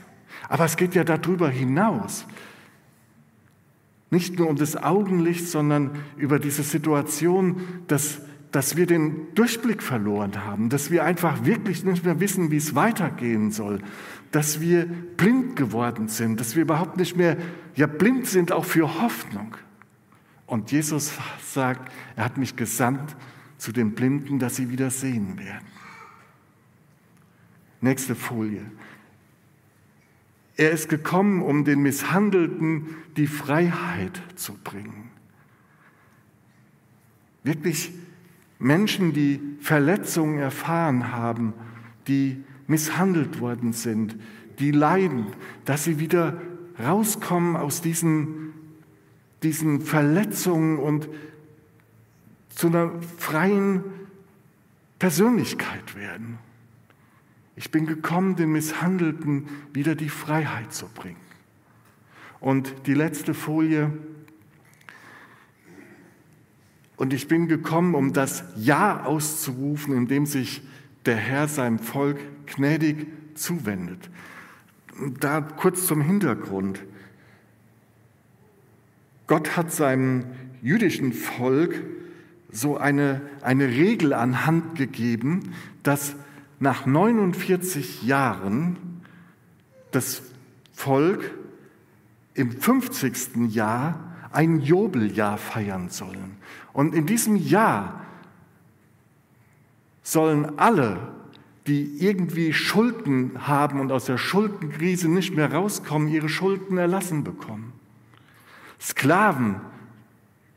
Aber 0.49 0.65
es 0.65 0.77
geht 0.77 0.95
ja 0.95 1.03
darüber 1.03 1.49
hinaus. 1.49 2.25
Nicht 4.13 4.37
nur 4.37 4.47
um 4.47 4.57
das 4.57 4.75
Augenlicht, 4.75 5.47
sondern 5.47 5.89
über 6.17 6.37
diese 6.37 6.61
Situation, 6.61 7.61
dass, 7.87 8.21
dass 8.51 8.77
wir 8.77 8.85
den 8.85 9.33
Durchblick 9.33 9.81
verloren 9.81 10.45
haben, 10.45 10.69
dass 10.69 10.91
wir 10.91 11.03
einfach 11.03 11.45
wirklich 11.45 11.83
nicht 11.83 12.05
mehr 12.05 12.19
wissen, 12.19 12.51
wie 12.51 12.57
es 12.57 12.75
weitergehen 12.75 13.49
soll, 13.49 13.79
dass 14.29 14.61
wir 14.61 14.85
blind 14.85 15.55
geworden 15.55 16.09
sind, 16.09 16.39
dass 16.39 16.55
wir 16.55 16.61
überhaupt 16.61 16.97
nicht 16.97 17.17
mehr 17.17 17.37
ja, 17.73 17.87
blind 17.87 18.27
sind, 18.27 18.51
auch 18.51 18.65
für 18.65 19.01
Hoffnung. 19.01 19.57
Und 20.45 20.71
Jesus 20.71 21.13
sagt, 21.43 21.91
er 22.15 22.25
hat 22.25 22.37
mich 22.37 22.55
gesandt 22.55 23.15
zu 23.57 23.71
den 23.71 23.95
Blinden, 23.95 24.37
dass 24.37 24.57
sie 24.57 24.69
wieder 24.69 24.91
sehen 24.91 25.39
werden. 25.39 25.65
Nächste 27.81 28.13
Folie. 28.13 28.61
Er 30.55 30.71
ist 30.71 30.89
gekommen, 30.89 31.41
um 31.41 31.65
den 31.65 31.81
Misshandelten 31.81 32.95
die 33.17 33.27
Freiheit 33.27 34.21
zu 34.35 34.53
bringen. 34.53 35.09
Wirklich 37.43 37.91
Menschen, 38.59 39.13
die 39.13 39.41
Verletzungen 39.59 40.39
erfahren 40.39 41.11
haben, 41.11 41.53
die 42.07 42.43
misshandelt 42.67 43.39
worden 43.39 43.73
sind, 43.73 44.15
die 44.59 44.71
leiden, 44.71 45.27
dass 45.65 45.83
sie 45.83 45.99
wieder 45.99 46.41
rauskommen 46.79 47.55
aus 47.55 47.81
diesen, 47.81 48.53
diesen 49.41 49.81
Verletzungen 49.81 50.77
und 50.77 51.09
zu 52.49 52.67
einer 52.67 52.91
freien 53.17 53.83
Persönlichkeit 54.99 55.95
werden. 55.95 56.37
Ich 57.55 57.71
bin 57.71 57.85
gekommen, 57.85 58.35
den 58.35 58.51
Misshandelten 58.51 59.47
wieder 59.73 59.95
die 59.95 60.09
Freiheit 60.09 60.73
zu 60.73 60.87
bringen. 60.87 61.17
Und 62.39 62.87
die 62.87 62.93
letzte 62.93 63.33
Folie. 63.33 63.91
Und 66.97 67.13
ich 67.13 67.27
bin 67.27 67.47
gekommen, 67.47 67.95
um 67.95 68.13
das 68.13 68.43
Ja 68.55 69.03
auszurufen, 69.03 69.95
indem 69.95 70.25
sich 70.25 70.61
der 71.05 71.15
Herr 71.15 71.47
seinem 71.47 71.79
Volk 71.79 72.19
gnädig 72.47 73.07
zuwendet. 73.35 74.09
Da 75.19 75.41
kurz 75.41 75.85
zum 75.85 76.01
Hintergrund. 76.01 76.83
Gott 79.27 79.55
hat 79.55 79.71
seinem 79.71 80.25
jüdischen 80.61 81.13
Volk 81.13 81.81
so 82.51 82.77
eine, 82.77 83.21
eine 83.41 83.67
Regel 83.67 84.13
an 84.13 84.45
Hand 84.45 84.75
gegeben, 84.75 85.53
dass 85.81 86.15
nach 86.63 86.85
49 86.85 88.03
Jahren 88.03 88.77
das 89.91 90.21
Volk 90.71 91.33
im 92.33 92.51
50. 92.51 93.53
Jahr 93.53 94.15
ein 94.31 94.61
Jobeljahr 94.61 95.37
feiern 95.37 95.89
sollen. 95.89 96.37
Und 96.71 96.95
in 96.95 97.05
diesem 97.05 97.35
Jahr 97.35 98.01
sollen 100.01 100.57
alle, 100.57 101.09
die 101.67 101.97
irgendwie 101.99 102.53
Schulden 102.53 103.45
haben 103.45 103.81
und 103.81 103.91
aus 103.91 104.05
der 104.05 104.17
Schuldenkrise 104.17 105.09
nicht 105.09 105.35
mehr 105.35 105.53
rauskommen, 105.53 106.07
ihre 106.07 106.29
Schulden 106.29 106.77
erlassen 106.77 107.25
bekommen. 107.25 107.73
Sklaven 108.79 109.59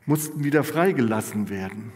mussten 0.05 0.45
wieder 0.45 0.63
freigelassen 0.63 1.49
werden. 1.49 1.91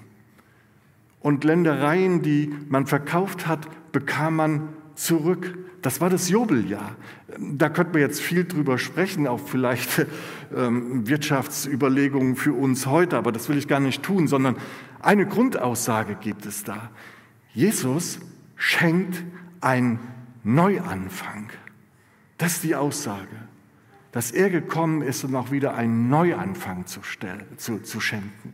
Und 1.22 1.46
Ländereien, 1.46 2.22
die 2.22 2.54
man 2.68 2.88
verkauft 2.88 3.48
hat, 3.48 3.68
bekam 3.92 4.36
man 4.36 4.70
zurück. 4.96 5.58
Das 5.82 6.00
war 6.00 6.10
das 6.10 6.30
Jubeljahr. 6.30 6.96
Da 7.40 7.70
könnte 7.70 7.94
man 7.94 8.02
jetzt 8.02 8.22
viel 8.22 8.46
drüber 8.46 8.78
sprechen, 8.78 9.28
auch 9.28 9.40
vielleicht 9.40 10.06
ähm, 10.56 11.08
Wirtschaftsüberlegungen 11.08 12.36
für 12.36 12.54
uns 12.54 12.86
heute, 12.86 13.18
aber 13.18 13.32
das 13.32 13.50
will 13.50 13.58
ich 13.58 13.68
gar 13.68 13.80
nicht 13.80 14.04
tun, 14.04 14.28
sondern 14.28 14.58
eine 15.00 15.26
Grundaussage 15.26 16.16
gibt 16.16 16.46
es 16.46 16.64
da. 16.64 16.92
Jesus 17.54 18.20
schenkt 18.56 19.24
einen 19.60 20.00
Neuanfang. 20.44 21.50
Das 22.38 22.54
ist 22.54 22.64
die 22.64 22.76
Aussage, 22.76 23.28
dass 24.12 24.32
er 24.32 24.50
gekommen 24.50 25.02
ist, 25.02 25.24
um 25.24 25.36
auch 25.36 25.52
wieder 25.52 25.76
einen 25.76 26.10
Neuanfang 26.10 26.86
zu, 26.86 27.02
stellen, 27.04 27.46
zu, 27.58 27.80
zu 27.80 28.00
schenken. 28.00 28.54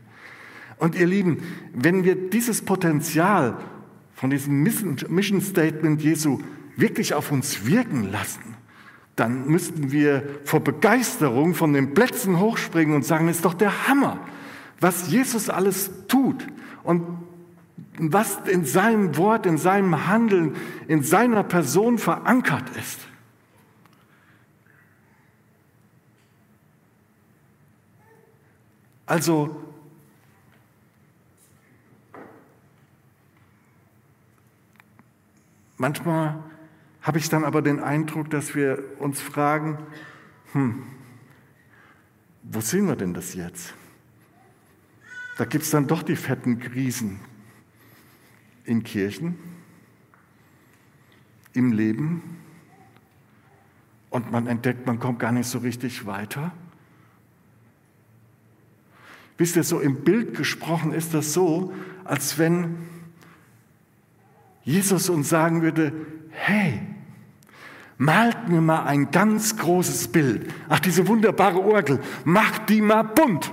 Und 0.78 0.96
ihr 0.96 1.08
Lieben, 1.08 1.42
wenn 1.74 2.04
wir 2.04 2.30
dieses 2.30 2.62
Potenzial 2.64 3.58
von 4.18 4.32
diesem 4.32 4.64
Mission 4.64 5.42
Statement 5.42 6.02
Jesu 6.02 6.40
wirklich 6.76 7.14
auf 7.14 7.32
uns 7.32 7.68
wirken 7.68 8.12
lassen, 8.12 8.56
dann 9.16 9.48
müssten 9.48 9.92
wir 9.92 10.24
vor 10.44 10.60
Begeisterung 10.60 11.54
von 11.54 11.72
den 11.72 11.94
Plätzen 11.94 12.40
hochspringen 12.40 12.96
und 12.96 13.06
sagen, 13.06 13.28
ist 13.28 13.46
doch 13.46 13.54
der 13.54 13.88
Hammer, 13.88 14.20
was 14.80 15.12
Jesus 15.12 15.50
alles 15.50 15.92
tut 16.08 16.48
und 16.84 17.04
was 18.00 18.40
in 18.48 18.66
seinem 18.66 19.18
Wort, 19.18 19.46
in 19.46 19.60
seinem 19.60 20.08
Handeln, 20.08 20.56
in 20.88 21.04
seiner 21.04 21.44
Person 21.44 22.00
verankert 22.00 22.76
ist. 22.76 23.00
Also 29.06 29.67
Manchmal 35.78 36.44
habe 37.02 37.20
ich 37.20 37.30
dann 37.30 37.46
aber 37.46 37.62
den 37.62 37.80
Eindruck, 37.80 38.30
dass 38.30 38.56
wir 38.56 38.84
uns 39.00 39.22
fragen, 39.22 39.78
hm, 40.52 40.84
wo 42.44 42.62
sehen 42.62 42.88
wir 42.88 42.96
denn 42.96 43.14
das 43.14 43.34
jetzt? 43.34 43.74
Da 45.38 45.46
gibt 45.46 45.64
es 45.64 45.70
dann 45.70 45.88
doch 45.88 46.02
die 46.02 46.16
fetten 46.16 46.60
Krisen 46.60 47.20
in 48.64 48.84
Kirchen, 48.84 49.38
im 51.54 51.72
Leben 51.72 52.38
und 54.10 54.32
man 54.32 54.48
entdeckt, 54.48 54.88
man 54.88 55.00
kommt 55.00 55.20
gar 55.20 55.32
nicht 55.32 55.48
so 55.48 55.60
richtig 55.60 56.06
weiter. 56.06 56.52
Wisst 59.38 59.56
ihr, 59.56 59.64
so 59.64 59.80
im 59.80 60.04
Bild 60.04 60.36
gesprochen 60.36 60.92
ist 60.92 61.14
das 61.14 61.34
so, 61.34 61.72
als 62.04 62.40
wenn 62.40 62.78
Jesus 64.68 65.10
uns 65.10 65.30
sagen 65.30 65.62
würde, 65.62 65.94
hey, 66.30 66.82
malt 67.98 68.50
mir 68.50 68.60
mal 68.60 68.84
ein 68.84 69.12
ganz 69.12 69.56
großes 69.56 70.10
Bild. 70.10 70.54
Ach, 70.68 70.82
diese 70.82 71.08
wunderbare 71.08 71.62
Orgel, 71.62 72.02
macht 72.26 72.68
die 72.68 72.82
mal 72.82 73.04
bunt. 73.04 73.50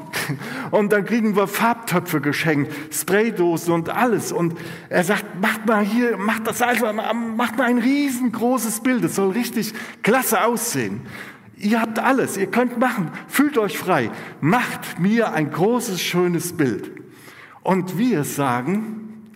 Und 0.73 0.93
dann 0.93 1.05
kriegen 1.05 1.37
wir 1.37 1.47
Farbtöpfe 1.47 2.21
geschenkt, 2.21 2.73
Spraydosen 2.93 3.73
und 3.73 3.91
alles. 3.91 4.33
Und 4.33 4.59
er 4.89 5.05
sagt, 5.05 5.41
macht 5.41 5.65
mal 5.67 5.85
hier, 5.85 6.17
macht 6.17 6.49
das 6.49 6.61
also, 6.61 6.93
macht 6.93 7.59
mal 7.59 7.69
ein 7.69 7.79
riesengroßes 7.79 8.81
Bild. 8.81 9.05
Es 9.05 9.15
soll 9.15 9.31
richtig 9.31 9.73
klasse 10.03 10.43
aussehen. 10.43 11.03
Ihr 11.57 11.81
habt 11.81 12.01
alles, 12.01 12.37
ihr 12.37 12.49
könnt 12.49 12.81
machen, 12.81 13.13
fühlt 13.29 13.57
euch 13.57 13.79
frei. 13.79 14.11
Macht 14.41 14.99
mir 14.99 15.33
ein 15.33 15.53
großes, 15.53 16.03
schönes 16.03 16.55
Bild. 16.55 16.91
Und 17.63 17.99
wir 17.99 18.25
sagen, 18.25 19.31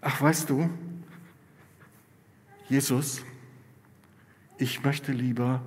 ach 0.00 0.20
weißt 0.20 0.50
du, 0.50 0.68
Jesus, 2.70 3.24
ich 4.56 4.84
möchte 4.84 5.10
lieber 5.10 5.60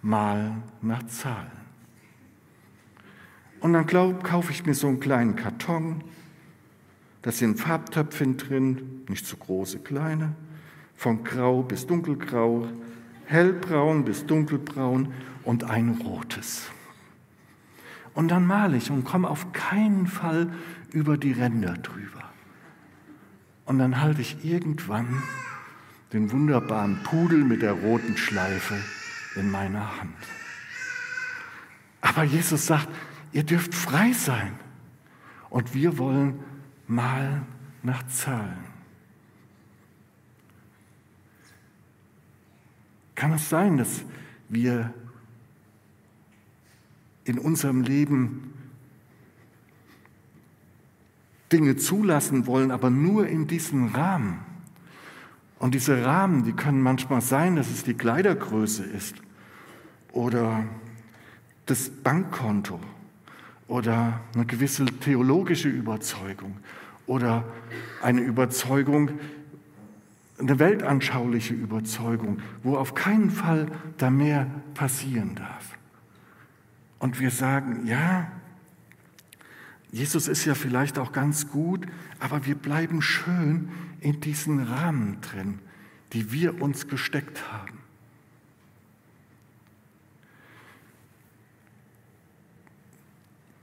malen 0.00 0.62
nach 0.80 1.04
Zahlen. 1.08 1.50
Und 3.58 3.72
dann 3.72 3.84
glaub, 3.84 4.22
kaufe 4.22 4.52
ich 4.52 4.64
mir 4.64 4.74
so 4.74 4.86
einen 4.86 5.00
kleinen 5.00 5.34
Karton, 5.34 6.04
da 7.22 7.32
sind 7.32 7.58
Farbtöpfchen 7.58 8.36
drin, 8.36 9.02
nicht 9.08 9.26
zu 9.26 9.36
große, 9.36 9.80
kleine, 9.80 10.36
von 10.94 11.24
grau 11.24 11.64
bis 11.64 11.84
dunkelgrau, 11.84 12.68
hellbraun 13.24 14.04
bis 14.04 14.24
dunkelbraun 14.24 15.12
und 15.42 15.64
ein 15.64 16.00
rotes. 16.04 16.70
Und 18.14 18.28
dann 18.28 18.46
male 18.46 18.76
ich 18.76 18.92
und 18.92 19.02
komme 19.02 19.28
auf 19.28 19.52
keinen 19.52 20.06
Fall 20.06 20.52
über 20.92 21.18
die 21.18 21.32
Ränder 21.32 21.74
drüber. 21.74 22.22
Und 23.64 23.80
dann 23.80 24.00
halte 24.00 24.20
ich 24.20 24.44
irgendwann 24.44 25.24
den 26.12 26.30
wunderbaren 26.30 27.02
Pudel 27.02 27.44
mit 27.44 27.62
der 27.62 27.72
roten 27.72 28.16
Schleife 28.16 28.76
in 29.34 29.50
meiner 29.50 30.00
Hand. 30.00 30.14
Aber 32.00 32.22
Jesus 32.24 32.66
sagt, 32.66 32.88
ihr 33.32 33.42
dürft 33.42 33.74
frei 33.74 34.12
sein. 34.12 34.52
Und 35.50 35.74
wir 35.74 35.98
wollen 35.98 36.40
mal 36.86 37.42
nach 37.82 38.06
Zahlen. 38.08 38.64
Kann 43.14 43.32
es 43.32 43.48
sein, 43.48 43.78
dass 43.78 44.04
wir 44.48 44.92
in 47.24 47.38
unserem 47.38 47.82
Leben 47.82 48.52
Dinge 51.50 51.76
zulassen 51.76 52.46
wollen, 52.46 52.70
aber 52.70 52.90
nur 52.90 53.26
in 53.26 53.46
diesem 53.46 53.88
Rahmen? 53.88 54.45
Und 55.58 55.74
diese 55.74 56.04
Rahmen, 56.04 56.44
die 56.44 56.52
können 56.52 56.82
manchmal 56.82 57.20
sein, 57.20 57.56
dass 57.56 57.70
es 57.70 57.82
die 57.84 57.94
Kleidergröße 57.94 58.84
ist 58.84 59.16
oder 60.12 60.64
das 61.64 61.88
Bankkonto 61.88 62.78
oder 63.66 64.20
eine 64.34 64.46
gewisse 64.46 64.84
theologische 64.84 65.68
Überzeugung 65.68 66.58
oder 67.06 67.44
eine 68.02 68.20
Überzeugung, 68.20 69.10
eine 70.38 70.58
weltanschauliche 70.58 71.54
Überzeugung, 71.54 72.38
wo 72.62 72.76
auf 72.76 72.94
keinen 72.94 73.30
Fall 73.30 73.68
da 73.96 74.10
mehr 74.10 74.46
passieren 74.74 75.34
darf. 75.34 75.76
Und 76.98 77.18
wir 77.20 77.30
sagen, 77.30 77.86
ja, 77.86 78.30
Jesus 79.90 80.28
ist 80.28 80.44
ja 80.44 80.54
vielleicht 80.54 80.98
auch 80.98 81.12
ganz 81.12 81.48
gut, 81.48 81.86
aber 82.20 82.44
wir 82.44 82.54
bleiben 82.54 83.00
schön 83.00 83.70
in 84.06 84.20
diesen 84.20 84.62
Rahmen 84.62 85.20
drin, 85.20 85.58
die 86.12 86.30
wir 86.30 86.62
uns 86.62 86.86
gesteckt 86.86 87.50
haben. 87.50 87.80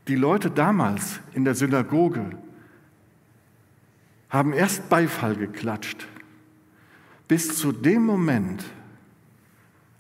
Die 0.10 0.16
Leute 0.16 0.52
damals 0.52 1.22
in 1.32 1.46
der 1.46 1.56
Synagoge 1.56 2.38
haben 4.30 4.52
erst 4.52 4.90
Beifall 4.90 5.38
geklatscht, 5.38 6.08
bis 7.30 7.58
zu 7.58 7.72
dem 7.72 8.06
Moment, 8.06 8.66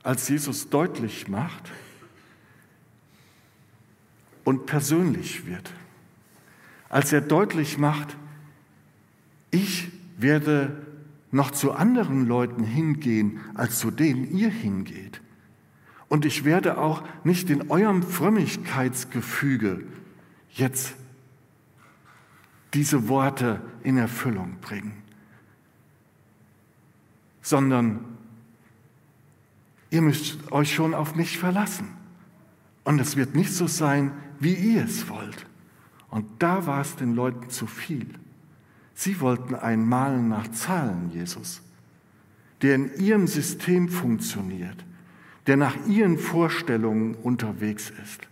als 0.03 0.27
Jesus 0.27 0.69
deutlich 0.69 1.29
macht 1.29 1.71
und 4.43 4.65
persönlich 4.65 5.45
wird. 5.45 5.71
Als 6.89 7.13
er 7.13 7.21
deutlich 7.21 7.77
macht, 7.77 8.17
ich 9.49 10.02
werde 10.23 10.75
noch 11.29 11.51
zu 11.51 11.73
anderen 11.73 12.25
Leuten 12.27 12.63
hingehen, 12.63 13.39
als 13.53 13.77
zu 13.77 13.91
denen 13.91 14.35
ihr 14.35 14.49
hingeht. 14.49 15.21
Und 16.07 16.25
ich 16.25 16.45
werde 16.45 16.77
auch 16.77 17.03
nicht 17.23 17.49
in 17.49 17.69
eurem 17.69 18.03
Frömmigkeitsgefüge 18.03 19.83
jetzt 20.51 20.95
diese 22.73 23.07
Worte 23.07 23.61
in 23.83 23.97
Erfüllung 23.97 24.57
bringen, 24.61 24.93
sondern 27.41 28.05
ihr 29.89 30.01
müsst 30.01 30.51
euch 30.51 30.73
schon 30.73 30.93
auf 30.93 31.15
mich 31.15 31.37
verlassen. 31.37 31.89
Und 32.83 32.99
es 32.99 33.15
wird 33.15 33.35
nicht 33.35 33.53
so 33.53 33.67
sein, 33.67 34.11
wie 34.39 34.53
ihr 34.53 34.83
es 34.83 35.07
wollt. 35.09 35.47
Und 36.09 36.25
da 36.39 36.67
war 36.67 36.81
es 36.81 36.95
den 36.95 37.15
Leuten 37.15 37.49
zu 37.49 37.65
viel. 37.65 38.07
Sie 38.95 39.19
wollten 39.19 39.55
ein 39.55 39.87
Malen 39.87 40.29
nach 40.29 40.49
Zahlen, 40.51 41.09
Jesus, 41.11 41.61
der 42.61 42.75
in 42.75 42.95
ihrem 42.97 43.27
System 43.27 43.89
funktioniert, 43.89 44.85
der 45.47 45.57
nach 45.57 45.75
ihren 45.87 46.17
Vorstellungen 46.17 47.15
unterwegs 47.15 47.91
ist. 48.03 48.27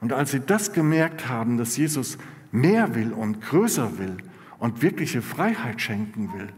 Und 0.00 0.12
als 0.12 0.32
sie 0.32 0.40
das 0.40 0.72
gemerkt 0.72 1.28
haben, 1.28 1.56
dass 1.56 1.76
Jesus 1.76 2.18
mehr 2.52 2.94
will 2.94 3.12
und 3.12 3.40
größer 3.40 3.98
will 3.98 4.16
und 4.58 4.82
wirkliche 4.82 5.22
Freiheit 5.22 5.80
schenken 5.80 6.32
will, 6.34 6.48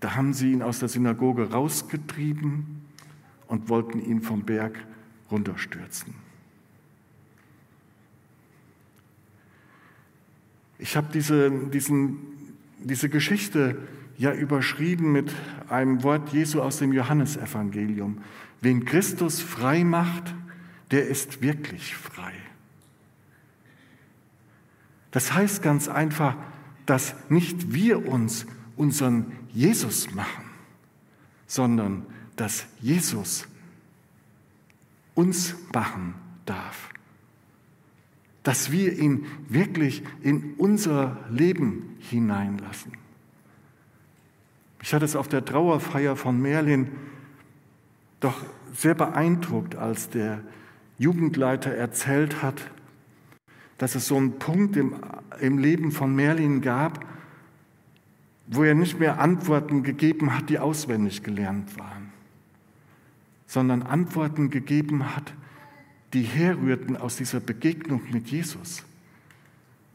da 0.00 0.14
haben 0.14 0.32
sie 0.32 0.52
ihn 0.52 0.62
aus 0.62 0.78
der 0.78 0.88
Synagoge 0.88 1.50
rausgetrieben 1.50 2.82
und 3.48 3.68
wollten 3.68 4.00
ihn 4.00 4.22
vom 4.22 4.42
Berg 4.42 4.78
runterstürzen. 5.30 6.14
Ich 10.78 10.96
habe 10.96 11.08
diese, 11.12 11.50
diesen, 11.50 12.18
diese 12.78 13.08
Geschichte 13.08 13.78
ja 14.18 14.32
überschrieben 14.32 15.12
mit 15.12 15.32
einem 15.68 16.02
Wort 16.02 16.32
Jesu 16.32 16.60
aus 16.60 16.78
dem 16.78 16.92
Johannesevangelium. 16.92 18.18
Wen 18.60 18.84
Christus 18.84 19.40
frei 19.40 19.84
macht, 19.84 20.34
der 20.90 21.06
ist 21.06 21.42
wirklich 21.42 21.94
frei. 21.94 22.32
Das 25.10 25.32
heißt 25.32 25.62
ganz 25.62 25.88
einfach, 25.88 26.36
dass 26.84 27.14
nicht 27.28 27.72
wir 27.72 28.06
uns 28.06 28.46
unseren 28.76 29.32
Jesus 29.52 30.14
machen, 30.14 30.44
sondern 31.46 32.06
dass 32.36 32.66
Jesus 32.80 33.46
uns 35.14 35.56
machen 35.72 36.14
darf. 36.44 36.90
Dass 38.46 38.70
wir 38.70 38.96
ihn 38.96 39.26
wirklich 39.48 40.04
in 40.22 40.54
unser 40.56 41.16
Leben 41.30 41.96
hineinlassen. 41.98 42.92
Ich 44.80 44.94
hatte 44.94 45.04
es 45.04 45.16
auf 45.16 45.26
der 45.26 45.44
Trauerfeier 45.44 46.14
von 46.14 46.40
Merlin 46.40 46.92
doch 48.20 48.44
sehr 48.72 48.94
beeindruckt, 48.94 49.74
als 49.74 50.10
der 50.10 50.42
Jugendleiter 50.96 51.72
erzählt 51.72 52.40
hat, 52.40 52.70
dass 53.78 53.96
es 53.96 54.06
so 54.06 54.16
einen 54.16 54.38
Punkt 54.38 54.76
im, 54.76 54.94
im 55.40 55.58
Leben 55.58 55.90
von 55.90 56.14
Merlin 56.14 56.60
gab, 56.60 57.04
wo 58.46 58.62
er 58.62 58.76
nicht 58.76 59.00
mehr 59.00 59.18
Antworten 59.18 59.82
gegeben 59.82 60.36
hat, 60.36 60.50
die 60.50 60.60
auswendig 60.60 61.24
gelernt 61.24 61.76
waren, 61.80 62.12
sondern 63.48 63.82
Antworten 63.82 64.50
gegeben 64.50 65.16
hat, 65.16 65.34
die 66.12 66.22
herrührten 66.22 66.96
aus 66.96 67.16
dieser 67.16 67.40
Begegnung 67.40 68.02
mit 68.10 68.28
Jesus, 68.28 68.84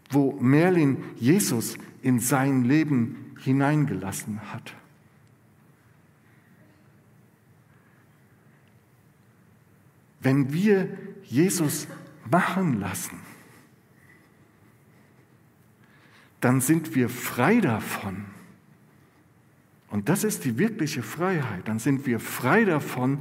wo 0.09 0.33
Merlin 0.39 0.97
Jesus 1.17 1.77
in 2.01 2.19
sein 2.19 2.63
Leben 2.63 3.33
hineingelassen 3.39 4.51
hat. 4.51 4.73
Wenn 10.19 10.53
wir 10.53 10.87
Jesus 11.23 11.87
machen 12.29 12.79
lassen, 12.79 13.19
dann 16.41 16.61
sind 16.61 16.95
wir 16.95 17.09
frei 17.09 17.59
davon. 17.59 18.25
Und 19.89 20.09
das 20.09 20.23
ist 20.23 20.45
die 20.45 20.57
wirkliche 20.57 21.03
Freiheit. 21.03 21.67
Dann 21.67 21.79
sind 21.79 22.05
wir 22.05 22.19
frei 22.19 22.65
davon, 22.65 23.19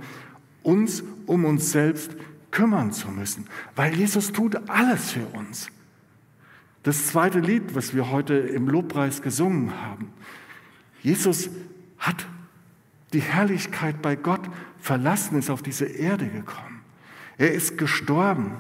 uns 0.63 1.03
um 1.27 1.45
uns 1.45 1.73
selbst 1.73 2.17
kümmern 2.51 2.93
zu 2.93 3.09
müssen, 3.09 3.47
weil 3.77 3.95
Jesus 3.95 4.33
tut 4.33 4.69
alles 4.69 5.13
für 5.13 5.27
uns. 5.27 5.69
Das 6.83 7.09
zweite 7.09 7.41
Lied, 7.41 7.75
was 7.75 7.95
wir 7.95 8.11
heute 8.11 8.35
im 8.35 8.69
Lobpreis 8.69 9.21
gesungen 9.21 9.81
haben. 9.83 10.13
Jesus 11.03 11.51
hat 11.99 12.27
die 13.13 13.21
Herrlichkeit 13.21 14.01
bei 14.01 14.17
Gott 14.17 14.49
verlassen, 14.79 15.39
ist 15.39 15.51
auf 15.51 15.63
diese 15.63 15.85
Erde 15.85 16.29
gekommen. 16.29 16.81
Er 17.37 17.53
ist 17.53 17.77
gestorben. 17.77 18.53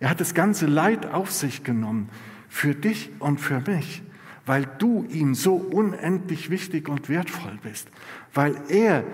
Er 0.00 0.10
hat 0.10 0.20
das 0.20 0.34
ganze 0.34 0.66
Leid 0.66 1.06
auf 1.06 1.30
sich 1.30 1.64
genommen 1.64 2.08
für 2.48 2.74
dich 2.74 3.10
und 3.18 3.40
für 3.40 3.60
mich, 3.60 4.02
weil 4.46 4.66
du 4.78 5.04
ihm 5.10 5.34
so 5.34 5.54
unendlich 5.54 6.50
wichtig 6.50 6.88
und 6.88 7.08
wertvoll 7.08 7.58
bist, 7.62 7.88
weil 8.32 8.56
er 8.68 9.04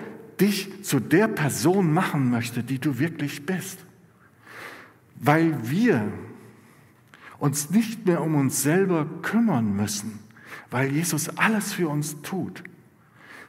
dich 0.40 0.84
zu 0.84 1.00
der 1.00 1.28
Person 1.28 1.92
machen 1.92 2.30
möchte, 2.30 2.62
die 2.62 2.78
du 2.78 2.98
wirklich 2.98 3.46
bist, 3.46 3.84
weil 5.16 5.70
wir 5.70 6.12
uns 7.38 7.70
nicht 7.70 8.06
mehr 8.06 8.22
um 8.22 8.34
uns 8.34 8.62
selber 8.62 9.06
kümmern 9.22 9.74
müssen, 9.76 10.20
weil 10.70 10.92
Jesus 10.92 11.28
alles 11.36 11.72
für 11.72 11.88
uns 11.88 12.20
tut, 12.22 12.62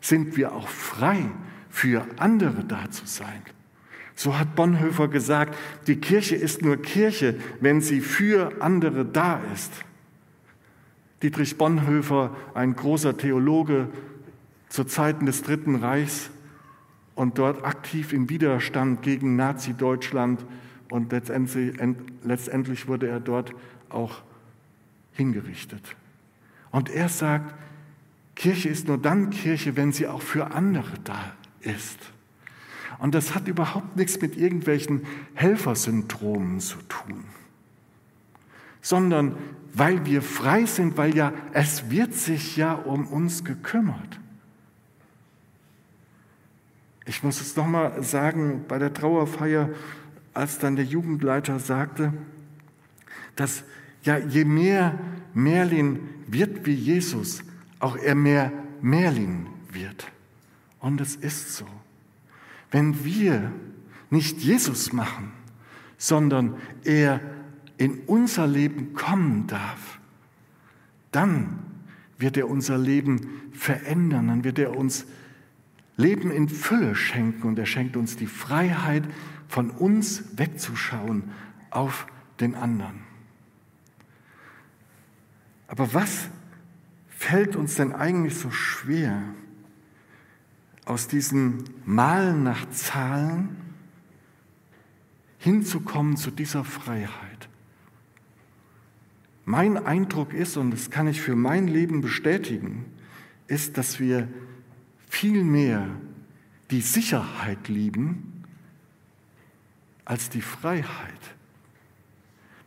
sind 0.01 0.37
wir 0.37 0.53
auch 0.53 0.67
frei, 0.67 1.31
für 1.69 2.05
andere 2.17 2.63
da 2.63 2.89
zu 2.89 3.05
sein. 3.05 3.41
So 4.15 4.37
hat 4.39 4.55
Bonhoeffer 4.55 5.09
gesagt, 5.09 5.57
die 5.87 5.97
Kirche 5.97 6.35
ist 6.35 6.61
nur 6.61 6.81
Kirche, 6.81 7.35
wenn 7.59 7.81
sie 7.81 7.99
für 7.99 8.61
andere 8.61 9.05
da 9.05 9.41
ist. 9.53 9.73
Dietrich 11.21 11.57
Bonhoeffer, 11.57 12.35
ein 12.53 12.75
großer 12.75 13.17
Theologe 13.17 13.89
zu 14.69 14.85
Zeiten 14.85 15.25
des 15.25 15.41
Dritten 15.41 15.75
Reichs 15.75 16.29
und 17.15 17.37
dort 17.37 17.63
aktiv 17.63 18.13
im 18.13 18.29
Widerstand 18.29 19.01
gegen 19.01 19.35
Nazi-Deutschland 19.35 20.45
und 20.91 21.11
letztendlich, 21.11 21.77
letztendlich 22.23 22.87
wurde 22.87 23.07
er 23.07 23.19
dort 23.19 23.53
auch 23.89 24.21
hingerichtet. 25.13 25.95
Und 26.71 26.89
er 26.89 27.09
sagt, 27.09 27.55
Kirche 28.35 28.69
ist 28.69 28.87
nur 28.87 28.97
dann 28.97 29.29
Kirche, 29.29 29.77
wenn 29.77 29.93
sie 29.93 30.07
auch 30.07 30.21
für 30.21 30.51
andere 30.51 30.91
da 31.05 31.33
ist. 31.61 31.97
Und 32.99 33.15
das 33.15 33.33
hat 33.33 33.47
überhaupt 33.47 33.95
nichts 33.95 34.21
mit 34.21 34.37
irgendwelchen 34.37 35.01
Helfersyndromen 35.33 36.59
zu 36.59 36.77
tun, 36.87 37.23
sondern 38.81 39.35
weil 39.73 40.05
wir 40.05 40.21
frei 40.21 40.65
sind, 40.65 40.97
weil 40.97 41.15
ja 41.15 41.33
es 41.51 41.89
wird 41.89 42.13
sich 42.13 42.55
ja 42.55 42.73
um 42.73 43.07
uns 43.07 43.43
gekümmert. 43.43 44.19
Ich 47.05 47.23
muss 47.23 47.39
es 47.39 47.55
nochmal 47.55 48.01
sagen, 48.03 48.65
bei 48.67 48.79
der 48.79 48.93
Trauerfeier, 48.93 49.69
als 50.33 50.59
dann 50.59 50.75
der 50.75 50.85
Jugendleiter 50.85 51.59
sagte, 51.59 52.13
dass 53.35 53.63
ja 54.03 54.17
je 54.17 54.45
mehr 54.45 54.97
Merlin 55.33 55.99
wird 56.27 56.65
wie 56.65 56.73
Jesus, 56.73 57.43
auch 57.79 57.97
er 57.97 58.15
mehr 58.15 58.51
Merlin 58.81 59.47
wird. 59.71 60.11
Und 60.79 61.01
es 61.01 61.15
ist 61.15 61.55
so. 61.55 61.65
Wenn 62.71 63.05
wir 63.05 63.51
nicht 64.09 64.39
Jesus 64.39 64.93
machen, 64.93 65.31
sondern 65.97 66.55
er 66.83 67.19
in 67.77 67.99
unser 68.07 68.47
Leben 68.47 68.93
kommen 68.93 69.47
darf, 69.47 69.99
dann 71.11 71.59
wird 72.17 72.37
er 72.37 72.49
unser 72.49 72.77
Leben 72.77 73.51
verändern, 73.51 74.27
dann 74.27 74.43
wird 74.43 74.59
er 74.59 74.75
uns 74.75 75.05
Leben 75.97 76.31
in 76.31 76.49
Fülle 76.49 76.95
schenken 76.95 77.47
und 77.47 77.57
er 77.57 77.65
schenkt 77.65 77.95
uns 77.95 78.17
die 78.17 78.27
Freiheit, 78.27 79.03
von 79.47 79.69
uns 79.69 80.37
wegzuschauen 80.37 81.31
auf 81.69 82.07
den 82.39 82.55
anderen. 82.55 83.01
Aber 85.67 85.93
was 85.93 86.29
fällt 87.07 87.55
uns 87.55 87.75
denn 87.75 87.93
eigentlich 87.93 88.35
so 88.35 88.51
schwer? 88.51 89.21
aus 90.85 91.07
diesem 91.07 91.63
Malen 91.83 92.43
nach 92.43 92.69
Zahlen 92.69 93.57
hinzukommen 95.39 96.15
zu 96.15 96.31
dieser 96.31 96.63
Freiheit. 96.63 97.49
Mein 99.43 99.77
Eindruck 99.77 100.33
ist, 100.33 100.57
und 100.57 100.71
das 100.71 100.89
kann 100.89 101.07
ich 101.07 101.21
für 101.21 101.35
mein 101.35 101.67
Leben 101.67 102.01
bestätigen, 102.01 102.85
ist, 103.47 103.77
dass 103.77 103.99
wir 103.99 104.27
viel 105.15 105.45
mehr 105.45 105.87
die 106.71 106.81
Sicherheit 106.81 107.69
lieben 107.69 108.43
als 110.03 110.29
die 110.29 110.41
Freiheit. 110.41 111.21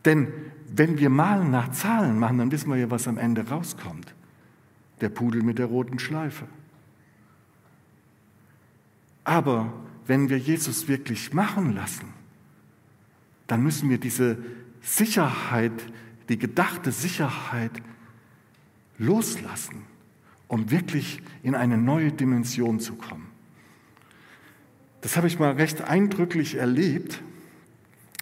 Denn 0.03 0.33
wenn 0.67 0.97
wir 0.97 1.09
Malen 1.11 1.51
nach 1.51 1.71
Zahlen 1.71 2.17
machen, 2.17 2.39
dann 2.39 2.51
wissen 2.51 2.69
wir 2.69 2.77
ja, 2.77 2.89
was 2.89 3.07
am 3.07 3.17
Ende 3.17 3.47
rauskommt. 3.47 4.15
Der 4.99 5.09
Pudel 5.09 5.43
mit 5.43 5.59
der 5.59 5.67
roten 5.67 5.99
Schleife. 5.99 6.47
Aber 9.23 9.71
wenn 10.07 10.29
wir 10.29 10.39
Jesus 10.39 10.87
wirklich 10.87 11.33
machen 11.33 11.75
lassen, 11.75 12.13
dann 13.45 13.61
müssen 13.61 13.89
wir 13.89 13.99
diese 13.99 14.37
Sicherheit, 14.81 15.71
die 16.29 16.39
gedachte 16.39 16.91
Sicherheit 16.91 17.71
loslassen, 18.97 19.88
um 20.49 20.71
wirklich 20.71 21.21
in 21.41 21.55
eine 21.55 21.77
neue 21.77 22.11
Dimension 22.11 22.81
zu 22.81 22.95
kommen. 22.95 23.27
Das 24.99 25.15
habe 25.15 25.27
ich 25.27 25.39
mal 25.39 25.53
recht 25.53 25.81
eindrücklich 25.81 26.55
erlebt. 26.55 27.21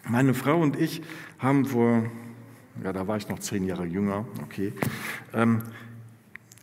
Meine 0.08 0.36
Frau 0.36 0.62
und 0.62 0.80
ich 0.80 1.02
haben 1.40 1.66
vor, 1.66 2.04
ja, 2.84 2.94
da 2.94 3.08
war 3.08 3.18
ich 3.18 3.28
noch 3.30 3.40
zehn 3.40 3.66
Jahre 3.66 3.86
jünger, 3.86 4.26
okay, 4.44 4.74
ähm, 5.34 5.63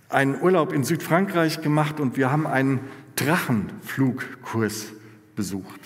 einen 0.09 0.41
Urlaub 0.41 0.73
in 0.73 0.85
Südfrankreich 0.85 1.61
gemacht 1.63 1.99
und 1.99 2.17
wir 2.17 2.31
haben 2.31 2.47
einen 2.47 2.81
Drachenflugkurs 3.17 4.93
besucht. 5.35 5.81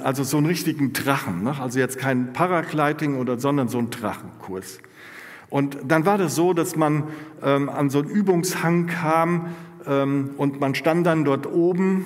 Also 0.00 0.24
so 0.24 0.38
einen 0.38 0.46
richtigen 0.46 0.92
Drachen, 0.92 1.44
ne? 1.44 1.60
also 1.60 1.78
jetzt 1.78 1.98
kein 1.98 2.32
Paragliding 2.32 3.16
oder, 3.16 3.38
sondern 3.38 3.68
so 3.68 3.78
einen 3.78 3.90
Drachenkurs. 3.90 4.80
Und 5.50 5.78
dann 5.86 6.04
war 6.04 6.18
das 6.18 6.34
so, 6.34 6.52
dass 6.52 6.76
man 6.76 7.04
ähm, 7.42 7.68
an 7.68 7.90
so 7.90 8.00
einen 8.00 8.10
Übungshang 8.10 8.86
kam 8.86 9.54
ähm, 9.86 10.30
und 10.36 10.60
man 10.60 10.74
stand 10.74 11.06
dann 11.06 11.24
dort 11.24 11.46
oben 11.46 12.04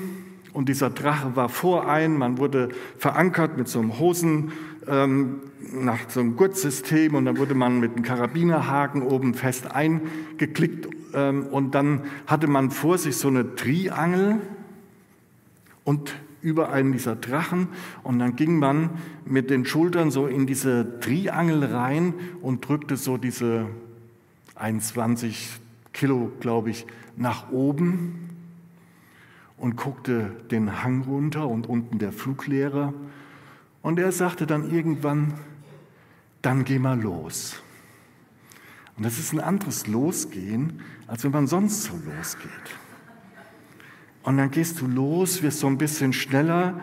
und 0.52 0.68
dieser 0.68 0.90
Drache 0.90 1.34
war 1.34 1.48
vor 1.48 1.88
ein, 1.88 2.16
man 2.18 2.38
wurde 2.38 2.68
verankert 2.98 3.56
mit 3.56 3.68
so 3.68 3.80
einem 3.80 3.98
Hosen, 3.98 4.52
ähm, 4.86 5.40
nach 5.72 5.98
so 6.08 6.20
einem 6.20 6.36
Gurtsystem 6.36 7.14
und 7.14 7.24
dann 7.24 7.38
wurde 7.38 7.54
man 7.54 7.80
mit 7.80 7.92
einem 7.92 8.04
Karabinerhaken 8.04 9.02
oben 9.02 9.34
fest 9.34 9.74
eingeklickt 9.74 10.88
ähm, 11.14 11.46
und 11.46 11.74
dann 11.74 12.02
hatte 12.26 12.46
man 12.46 12.70
vor 12.70 12.98
sich 12.98 13.16
so 13.16 13.28
eine 13.28 13.54
Triangel 13.54 14.40
und 15.84 16.14
über 16.42 16.70
einen 16.72 16.92
dieser 16.92 17.16
Drachen 17.16 17.68
und 18.02 18.18
dann 18.18 18.36
ging 18.36 18.58
man 18.58 18.90
mit 19.24 19.48
den 19.48 19.64
Schultern 19.64 20.10
so 20.10 20.26
in 20.26 20.46
diese 20.46 21.00
Triangel 21.00 21.64
rein 21.64 22.14
und 22.40 22.66
drückte 22.66 22.96
so 22.96 23.16
diese 23.16 23.66
21 24.56 25.60
Kilo, 25.92 26.32
glaube 26.40 26.70
ich, 26.70 26.86
nach 27.16 27.50
oben 27.50 28.30
und 29.56 29.76
guckte 29.76 30.32
den 30.50 30.82
Hang 30.82 31.02
runter 31.02 31.48
und 31.48 31.68
unten 31.68 31.98
der 31.98 32.12
Fluglehrer. 32.12 32.92
Und 33.80 33.98
er 33.98 34.12
sagte 34.12 34.46
dann 34.46 34.70
irgendwann, 34.70 35.34
dann 36.42 36.64
geh 36.64 36.78
mal 36.78 37.00
los. 37.00 37.62
Und 38.96 39.06
das 39.06 39.18
ist 39.18 39.32
ein 39.32 39.40
anderes 39.40 39.86
Losgehen, 39.86 40.80
als 41.06 41.24
wenn 41.24 41.30
man 41.30 41.46
sonst 41.46 41.84
so 41.84 41.92
losgeht. 41.92 42.50
Und 44.22 44.36
dann 44.36 44.50
gehst 44.50 44.80
du 44.80 44.86
los, 44.86 45.42
wirst 45.42 45.60
so 45.60 45.66
ein 45.66 45.78
bisschen 45.78 46.12
schneller 46.12 46.80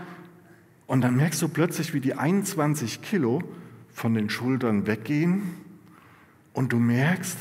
und 0.88 1.02
dann 1.02 1.16
merkst 1.16 1.42
du 1.42 1.48
plötzlich, 1.48 1.94
wie 1.94 2.02
die 2.02 2.16
21 2.16 3.02
Kilo 3.02 3.42
von 3.94 4.14
den 4.14 4.30
Schultern 4.30 4.88
weggehen 4.88 5.44
und 6.54 6.74
du 6.74 6.80
merkst, 6.80 7.38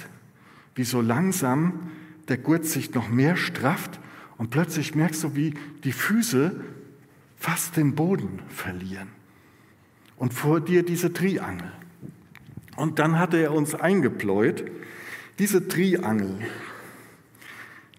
wie 0.74 0.84
so 0.84 1.00
langsam 1.00 1.90
der 2.28 2.38
Gurt 2.38 2.64
sich 2.64 2.94
noch 2.94 3.08
mehr 3.08 3.36
strafft 3.36 3.98
und 4.36 4.50
plötzlich 4.50 4.94
merkst 4.94 5.24
du, 5.24 5.34
wie 5.34 5.54
die 5.82 5.92
Füße 5.92 6.60
fast 7.36 7.76
den 7.76 7.94
Boden 7.94 8.40
verlieren. 8.48 9.08
Und 10.16 10.34
vor 10.34 10.60
dir 10.60 10.84
diese 10.84 11.12
Triangel. 11.12 11.72
Und 12.76 12.98
dann 12.98 13.18
hatte 13.18 13.38
er 13.38 13.52
uns 13.52 13.74
eingepläut, 13.74 14.64
diese 15.38 15.68
Triangel, 15.68 16.38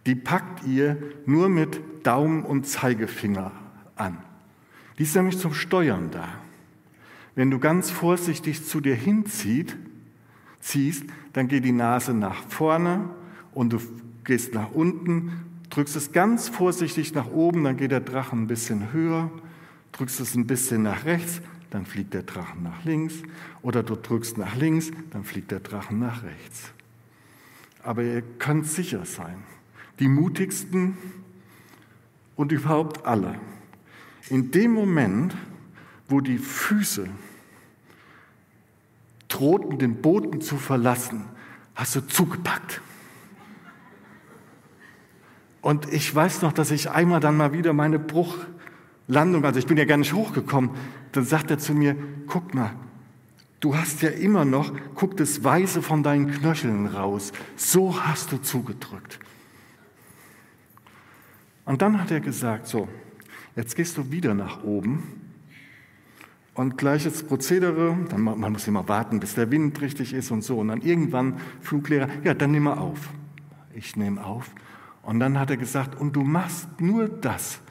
die 0.05 0.15
packt 0.15 0.65
ihr 0.65 0.97
nur 1.25 1.49
mit 1.49 1.81
Daumen 2.05 2.43
und 2.43 2.65
Zeigefinger 2.65 3.51
an. 3.95 4.17
Die 4.97 5.03
ist 5.03 5.15
nämlich 5.15 5.37
zum 5.37 5.53
Steuern 5.53 6.11
da. 6.11 6.27
Wenn 7.35 7.51
du 7.51 7.59
ganz 7.59 7.89
vorsichtig 7.89 8.65
zu 8.65 8.81
dir 8.81 8.95
hinziehst, 8.95 9.75
ziehst, 10.59 11.05
dann 11.33 11.47
geht 11.47 11.63
die 11.63 11.71
Nase 11.71 12.13
nach 12.13 12.43
vorne 12.47 13.09
und 13.53 13.71
du 13.71 13.79
gehst 14.23 14.53
nach 14.53 14.71
unten, 14.71 15.31
drückst 15.69 15.95
es 15.95 16.11
ganz 16.11 16.49
vorsichtig 16.49 17.13
nach 17.13 17.27
oben, 17.27 17.63
dann 17.63 17.77
geht 17.77 17.91
der 17.91 18.01
Drachen 18.01 18.43
ein 18.43 18.47
bisschen 18.47 18.91
höher, 18.91 19.31
drückst 19.93 20.19
es 20.19 20.35
ein 20.35 20.47
bisschen 20.47 20.83
nach 20.83 21.05
rechts, 21.05 21.41
dann 21.69 21.85
fliegt 21.85 22.13
der 22.13 22.23
Drachen 22.23 22.63
nach 22.63 22.83
links 22.83 23.15
oder 23.61 23.83
du 23.83 23.95
drückst 23.95 24.37
nach 24.37 24.55
links, 24.55 24.91
dann 25.11 25.23
fliegt 25.23 25.51
der 25.51 25.59
Drachen 25.59 25.99
nach 25.99 26.23
rechts. 26.23 26.71
Aber 27.83 28.03
ihr 28.03 28.21
könnt 28.39 28.67
sicher 28.67 29.05
sein, 29.05 29.43
die 29.99 30.07
mutigsten 30.07 30.97
und 32.35 32.51
überhaupt 32.51 33.05
alle, 33.05 33.35
in 34.29 34.51
dem 34.51 34.73
Moment, 34.73 35.35
wo 36.07 36.21
die 36.21 36.37
Füße 36.37 37.07
drohten, 39.27 39.77
den 39.77 40.01
Boden 40.01 40.41
zu 40.41 40.57
verlassen, 40.57 41.25
hast 41.75 41.95
du 41.95 42.01
zugepackt. 42.01 42.81
Und 45.61 45.91
ich 45.91 46.13
weiß 46.13 46.41
noch, 46.41 46.53
dass 46.53 46.71
ich 46.71 46.89
einmal 46.89 47.19
dann 47.19 47.35
mal 47.35 47.51
wieder 47.53 47.73
meine 47.73 47.99
Bruchlandung, 47.99 49.43
also 49.43 49.59
ich 49.59 49.67
bin 49.67 49.77
ja 49.77 49.85
gar 49.85 49.97
nicht 49.97 50.13
hochgekommen, 50.13 50.71
dann 51.11 51.25
sagt 51.25 51.51
er 51.51 51.59
zu 51.59 51.73
mir, 51.73 51.95
guck 52.27 52.53
mal, 52.53 52.71
du 53.59 53.75
hast 53.75 54.01
ja 54.01 54.09
immer 54.09 54.45
noch, 54.45 54.73
guck 54.95 55.17
das 55.17 55.43
Weiße 55.43 55.81
von 55.81 56.03
deinen 56.03 56.31
Knöcheln 56.31 56.85
raus. 56.85 57.33
So 57.57 58.01
hast 58.01 58.31
du 58.31 58.37
zugedrückt. 58.37 59.19
Und 61.69 61.83
dann 61.83 62.01
hat 62.01 62.09
er 62.09 62.19
gesagt, 62.19 62.65
so, 62.65 62.89
jetzt 63.55 63.75
gehst 63.75 63.95
du 63.95 64.09
wieder 64.09 64.33
nach 64.33 64.63
oben 64.63 65.03
und 66.55 66.79
gleiches 66.79 67.21
Prozedere, 67.21 67.95
dann, 68.09 68.23
man 68.23 68.51
muss 68.51 68.67
immer 68.67 68.87
warten, 68.87 69.19
bis 69.19 69.35
der 69.35 69.51
Wind 69.51 69.79
richtig 69.79 70.15
ist 70.15 70.31
und 70.31 70.43
so. 70.43 70.57
Und 70.57 70.69
dann 70.69 70.81
irgendwann, 70.81 71.39
Fluglehrer, 71.61 72.09
ja, 72.23 72.33
dann 72.33 72.53
nimm 72.53 72.63
mal 72.63 72.79
auf. 72.79 73.11
Ich 73.75 73.95
nehme 73.95 74.25
auf. 74.25 74.49
Und 75.03 75.19
dann 75.19 75.39
hat 75.39 75.51
er 75.51 75.57
gesagt, 75.57 76.01
und 76.01 76.15
du 76.15 76.23
machst 76.23 76.81
nur 76.81 77.07
das, 77.07 77.61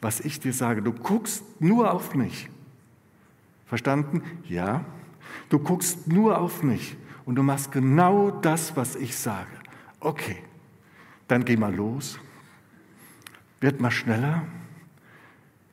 was 0.00 0.20
ich 0.20 0.38
dir 0.38 0.52
sage. 0.52 0.80
Du 0.80 0.92
guckst 0.92 1.42
nur 1.60 1.92
auf 1.92 2.14
mich. 2.14 2.48
Verstanden? 3.66 4.22
Ja. 4.44 4.84
Du 5.48 5.58
guckst 5.58 6.06
nur 6.06 6.38
auf 6.38 6.62
mich 6.62 6.96
und 7.26 7.34
du 7.34 7.42
machst 7.42 7.72
genau 7.72 8.30
das, 8.30 8.76
was 8.76 8.94
ich 8.94 9.16
sage. 9.16 9.50
Okay, 9.98 10.36
dann 11.26 11.44
geh 11.44 11.56
mal 11.56 11.74
los 11.74 12.20
wird 13.60 13.80
mal 13.80 13.90
schneller. 13.90 14.44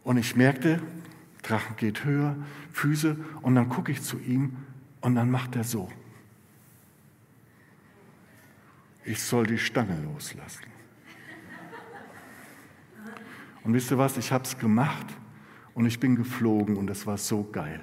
Und 0.03 0.17
ich 0.17 0.35
merkte, 0.35 0.81
Drachen 1.41 1.75
geht 1.77 2.03
höher, 2.03 2.35
Füße, 2.73 3.17
und 3.41 3.55
dann 3.55 3.69
gucke 3.69 3.91
ich 3.91 4.01
zu 4.01 4.19
ihm 4.19 4.57
und 5.01 5.15
dann 5.15 5.29
macht 5.29 5.55
er 5.55 5.63
so. 5.63 5.89
Ich 9.03 9.21
soll 9.21 9.45
die 9.45 9.59
Stange 9.59 9.97
loslassen. 10.03 10.63
Und 13.63 13.73
wisst 13.73 13.91
ihr 13.91 13.97
was, 13.97 14.17
ich 14.17 14.31
habe 14.31 14.43
es 14.43 14.57
gemacht 14.57 15.07
und 15.73 15.85
ich 15.85 15.99
bin 15.99 16.15
geflogen 16.15 16.77
und 16.77 16.87
das 16.87 17.05
war 17.05 17.17
so 17.17 17.43
geil. 17.51 17.81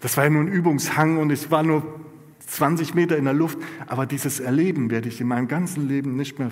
Das 0.00 0.16
war 0.18 0.24
ja 0.24 0.30
nur 0.30 0.42
ein 0.42 0.48
Übungshang 0.48 1.16
und 1.16 1.30
es 1.30 1.50
war 1.50 1.62
nur 1.62 2.00
20 2.46 2.94
Meter 2.94 3.16
in 3.16 3.24
der 3.24 3.34
Luft. 3.34 3.58
Aber 3.86 4.06
dieses 4.06 4.40
Erleben 4.40 4.90
werde 4.90 5.08
ich 5.08 5.20
in 5.20 5.28
meinem 5.28 5.48
ganzen 5.48 5.88
Leben 5.88 6.16
nicht 6.16 6.38
mehr 6.38 6.50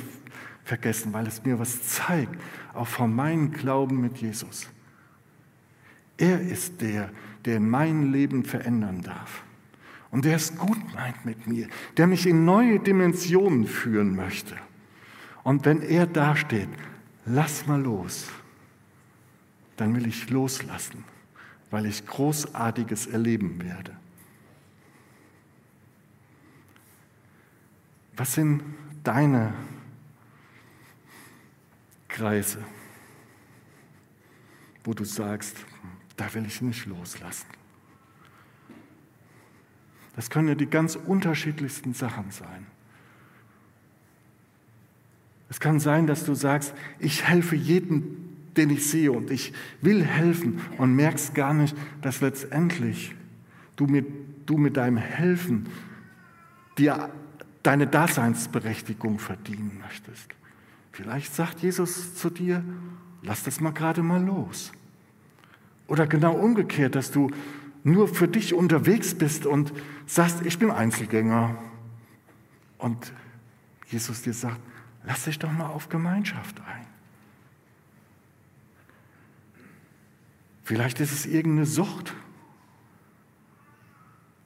vergessen, 0.64 1.12
weil 1.12 1.26
es 1.26 1.44
mir 1.44 1.58
was 1.58 1.82
zeigt, 1.82 2.40
auch 2.74 2.86
von 2.86 3.14
meinem 3.14 3.52
Glauben 3.52 4.00
mit 4.00 4.18
Jesus. 4.18 4.68
Er 6.16 6.40
ist 6.40 6.80
der, 6.80 7.10
der 7.44 7.60
mein 7.60 8.12
Leben 8.12 8.44
verändern 8.44 9.02
darf. 9.02 9.42
Und 10.10 10.24
der 10.26 10.36
es 10.36 10.56
gut 10.56 10.94
meint 10.94 11.24
mit 11.24 11.46
mir, 11.46 11.68
der 11.96 12.06
mich 12.06 12.26
in 12.26 12.44
neue 12.44 12.78
Dimensionen 12.78 13.66
führen 13.66 14.14
möchte. 14.14 14.54
Und 15.42 15.64
wenn 15.64 15.82
er 15.82 16.06
dasteht, 16.06 16.68
lass 17.24 17.66
mal 17.66 17.80
los, 17.80 18.28
dann 19.76 19.96
will 19.96 20.06
ich 20.06 20.28
loslassen, 20.28 21.04
weil 21.70 21.86
ich 21.86 22.06
Großartiges 22.06 23.06
erleben 23.06 23.60
werde. 23.62 23.96
Was 28.22 28.34
sind 28.34 28.62
deine 29.02 29.52
Kreise, 32.06 32.64
wo 34.84 34.94
du 34.94 35.04
sagst, 35.04 35.56
da 36.16 36.32
will 36.32 36.46
ich 36.46 36.62
nicht 36.62 36.86
loslassen? 36.86 37.48
Das 40.14 40.30
können 40.30 40.46
ja 40.46 40.54
die 40.54 40.70
ganz 40.70 40.94
unterschiedlichsten 40.94 41.94
Sachen 41.94 42.30
sein. 42.30 42.68
Es 45.48 45.58
kann 45.58 45.80
sein, 45.80 46.06
dass 46.06 46.24
du 46.24 46.34
sagst, 46.34 46.74
ich 47.00 47.24
helfe 47.24 47.56
jedem, 47.56 48.04
den 48.56 48.70
ich 48.70 48.88
sehe 48.88 49.10
und 49.10 49.32
ich 49.32 49.52
will 49.80 50.04
helfen 50.04 50.60
und 50.78 50.94
merkst 50.94 51.34
gar 51.34 51.54
nicht, 51.54 51.76
dass 52.02 52.20
letztendlich 52.20 53.16
du 53.74 53.88
mit, 53.88 54.06
du 54.46 54.58
mit 54.58 54.76
deinem 54.76 54.98
Helfen 54.98 55.68
dir 56.78 57.10
deine 57.62 57.86
Daseinsberechtigung 57.86 59.18
verdienen 59.18 59.78
möchtest. 59.80 60.28
Vielleicht 60.92 61.34
sagt 61.34 61.60
Jesus 61.60 62.14
zu 62.14 62.30
dir, 62.30 62.64
lass 63.22 63.44
das 63.44 63.60
mal 63.60 63.72
gerade 63.72 64.02
mal 64.02 64.22
los. 64.22 64.72
Oder 65.86 66.06
genau 66.06 66.34
umgekehrt, 66.34 66.94
dass 66.94 67.10
du 67.10 67.30
nur 67.84 68.08
für 68.08 68.28
dich 68.28 68.54
unterwegs 68.54 69.14
bist 69.14 69.46
und 69.46 69.72
sagst, 70.06 70.44
ich 70.44 70.58
bin 70.58 70.70
Einzelgänger. 70.70 71.56
Und 72.78 73.12
Jesus 73.86 74.22
dir 74.22 74.34
sagt, 74.34 74.60
lass 75.04 75.24
dich 75.24 75.38
doch 75.38 75.50
mal 75.50 75.66
auf 75.66 75.88
Gemeinschaft 75.88 76.60
ein. 76.60 76.86
Vielleicht 80.62 81.00
ist 81.00 81.12
es 81.12 81.26
irgendeine 81.26 81.66
Sucht. 81.66 82.14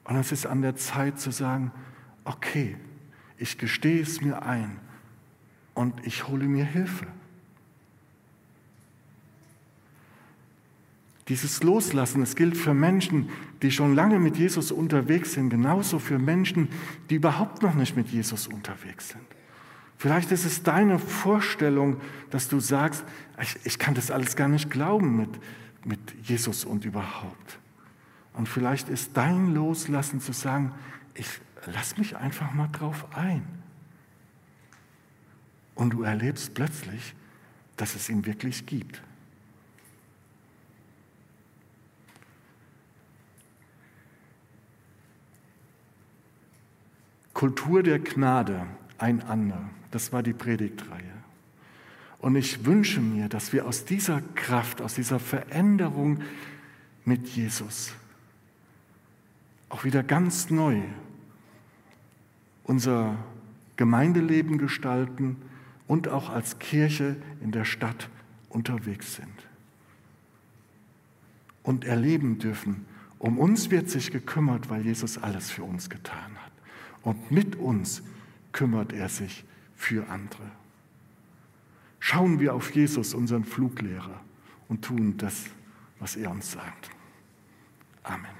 Und 0.03 0.15
es 0.15 0.31
ist 0.31 0.45
an 0.45 0.61
der 0.61 0.75
Zeit 0.75 1.19
zu 1.19 1.31
sagen, 1.31 1.71
okay, 2.23 2.77
ich 3.37 3.57
gestehe 3.57 4.01
es 4.01 4.21
mir 4.21 4.43
ein 4.43 4.79
und 5.73 6.05
ich 6.05 6.27
hole 6.27 6.45
mir 6.45 6.65
Hilfe. 6.65 7.07
Dieses 11.27 11.61
Loslassen, 11.61 12.21
es 12.21 12.35
gilt 12.35 12.55
für 12.55 12.73
Menschen, 12.73 13.29
die 13.61 13.71
schon 13.71 13.95
lange 13.95 14.17
mit 14.17 14.37
Jesus 14.37 14.71
unterwegs 14.71 15.33
sind, 15.33 15.49
genauso 15.49 15.99
für 15.99 16.19
Menschen, 16.19 16.69
die 17.09 17.15
überhaupt 17.15 17.61
noch 17.61 17.73
nicht 17.73 17.97
mit 17.97 18.07
Jesus 18.07 18.47
unterwegs 18.47 19.09
sind. 19.09 19.25
Vielleicht 19.97 20.31
ist 20.31 20.45
es 20.45 20.63
deine 20.63 20.99
Vorstellung, 20.99 21.99
dass 22.29 22.47
du 22.47 22.59
sagst, 22.59 23.03
ich, 23.41 23.57
ich 23.65 23.79
kann 23.79 23.93
das 23.95 24.09
alles 24.09 24.35
gar 24.35 24.47
nicht 24.47 24.69
glauben 24.69 25.17
mit, 25.17 25.29
mit 25.83 25.99
Jesus 26.23 26.63
und 26.63 26.85
überhaupt. 26.85 27.59
Und 28.33 28.47
vielleicht 28.47 28.87
ist 28.87 29.17
dein 29.17 29.53
Loslassen 29.53 30.21
zu 30.21 30.31
sagen, 30.31 30.71
ich, 31.15 31.41
lass 31.73 31.97
mich 31.97 32.15
einfach 32.17 32.53
mal 32.53 32.67
drauf 32.67 33.05
ein. 33.15 33.45
Und 35.75 35.91
du 35.91 36.03
erlebst 36.03 36.53
plötzlich, 36.53 37.13
dass 37.75 37.95
es 37.95 38.09
ihn 38.09 38.25
wirklich 38.25 38.65
gibt. 38.65 39.01
Kultur 47.33 47.83
der 47.83 47.99
Gnade, 47.99 48.65
einander. 48.97 49.69
Das 49.91 50.11
war 50.11 50.23
die 50.23 50.33
Predigtreihe. 50.33 51.03
Und 52.17 52.35
ich 52.35 52.65
wünsche 52.65 52.99
mir, 52.99 53.29
dass 53.29 53.53
wir 53.53 53.67
aus 53.67 53.85
dieser 53.85 54.21
Kraft, 54.33 54.81
aus 54.81 54.95
dieser 54.95 55.19
Veränderung 55.19 56.21
mit 57.05 57.27
Jesus 57.27 57.93
auch 59.69 59.83
wieder 59.83 60.01
ganz 60.01 60.49
neu 60.49 60.81
unser 62.67 63.17
Gemeindeleben 63.77 64.57
gestalten 64.57 65.37
und 65.87 66.07
auch 66.07 66.29
als 66.29 66.59
Kirche 66.59 67.15
in 67.41 67.51
der 67.51 67.65
Stadt 67.65 68.09
unterwegs 68.49 69.15
sind. 69.15 69.47
Und 71.63 71.85
erleben 71.85 72.39
dürfen, 72.39 72.85
um 73.19 73.39
uns 73.39 73.71
wird 73.71 73.89
sich 73.89 74.11
gekümmert, 74.11 74.69
weil 74.69 74.85
Jesus 74.85 75.17
alles 75.17 75.49
für 75.49 75.63
uns 75.63 75.89
getan 75.89 76.35
hat. 76.43 76.51
Und 77.03 77.31
mit 77.31 77.55
uns 77.55 78.03
kümmert 78.51 78.93
er 78.93 79.09
sich 79.09 79.43
für 79.75 80.07
andere. 80.09 80.51
Schauen 81.99 82.39
wir 82.39 82.53
auf 82.53 82.73
Jesus, 82.75 83.13
unseren 83.13 83.43
Fluglehrer, 83.43 84.21
und 84.67 84.83
tun 84.83 85.15
das, 85.17 85.45
was 85.99 86.15
er 86.15 86.29
uns 86.31 86.51
sagt. 86.51 86.89
Amen. 88.03 88.36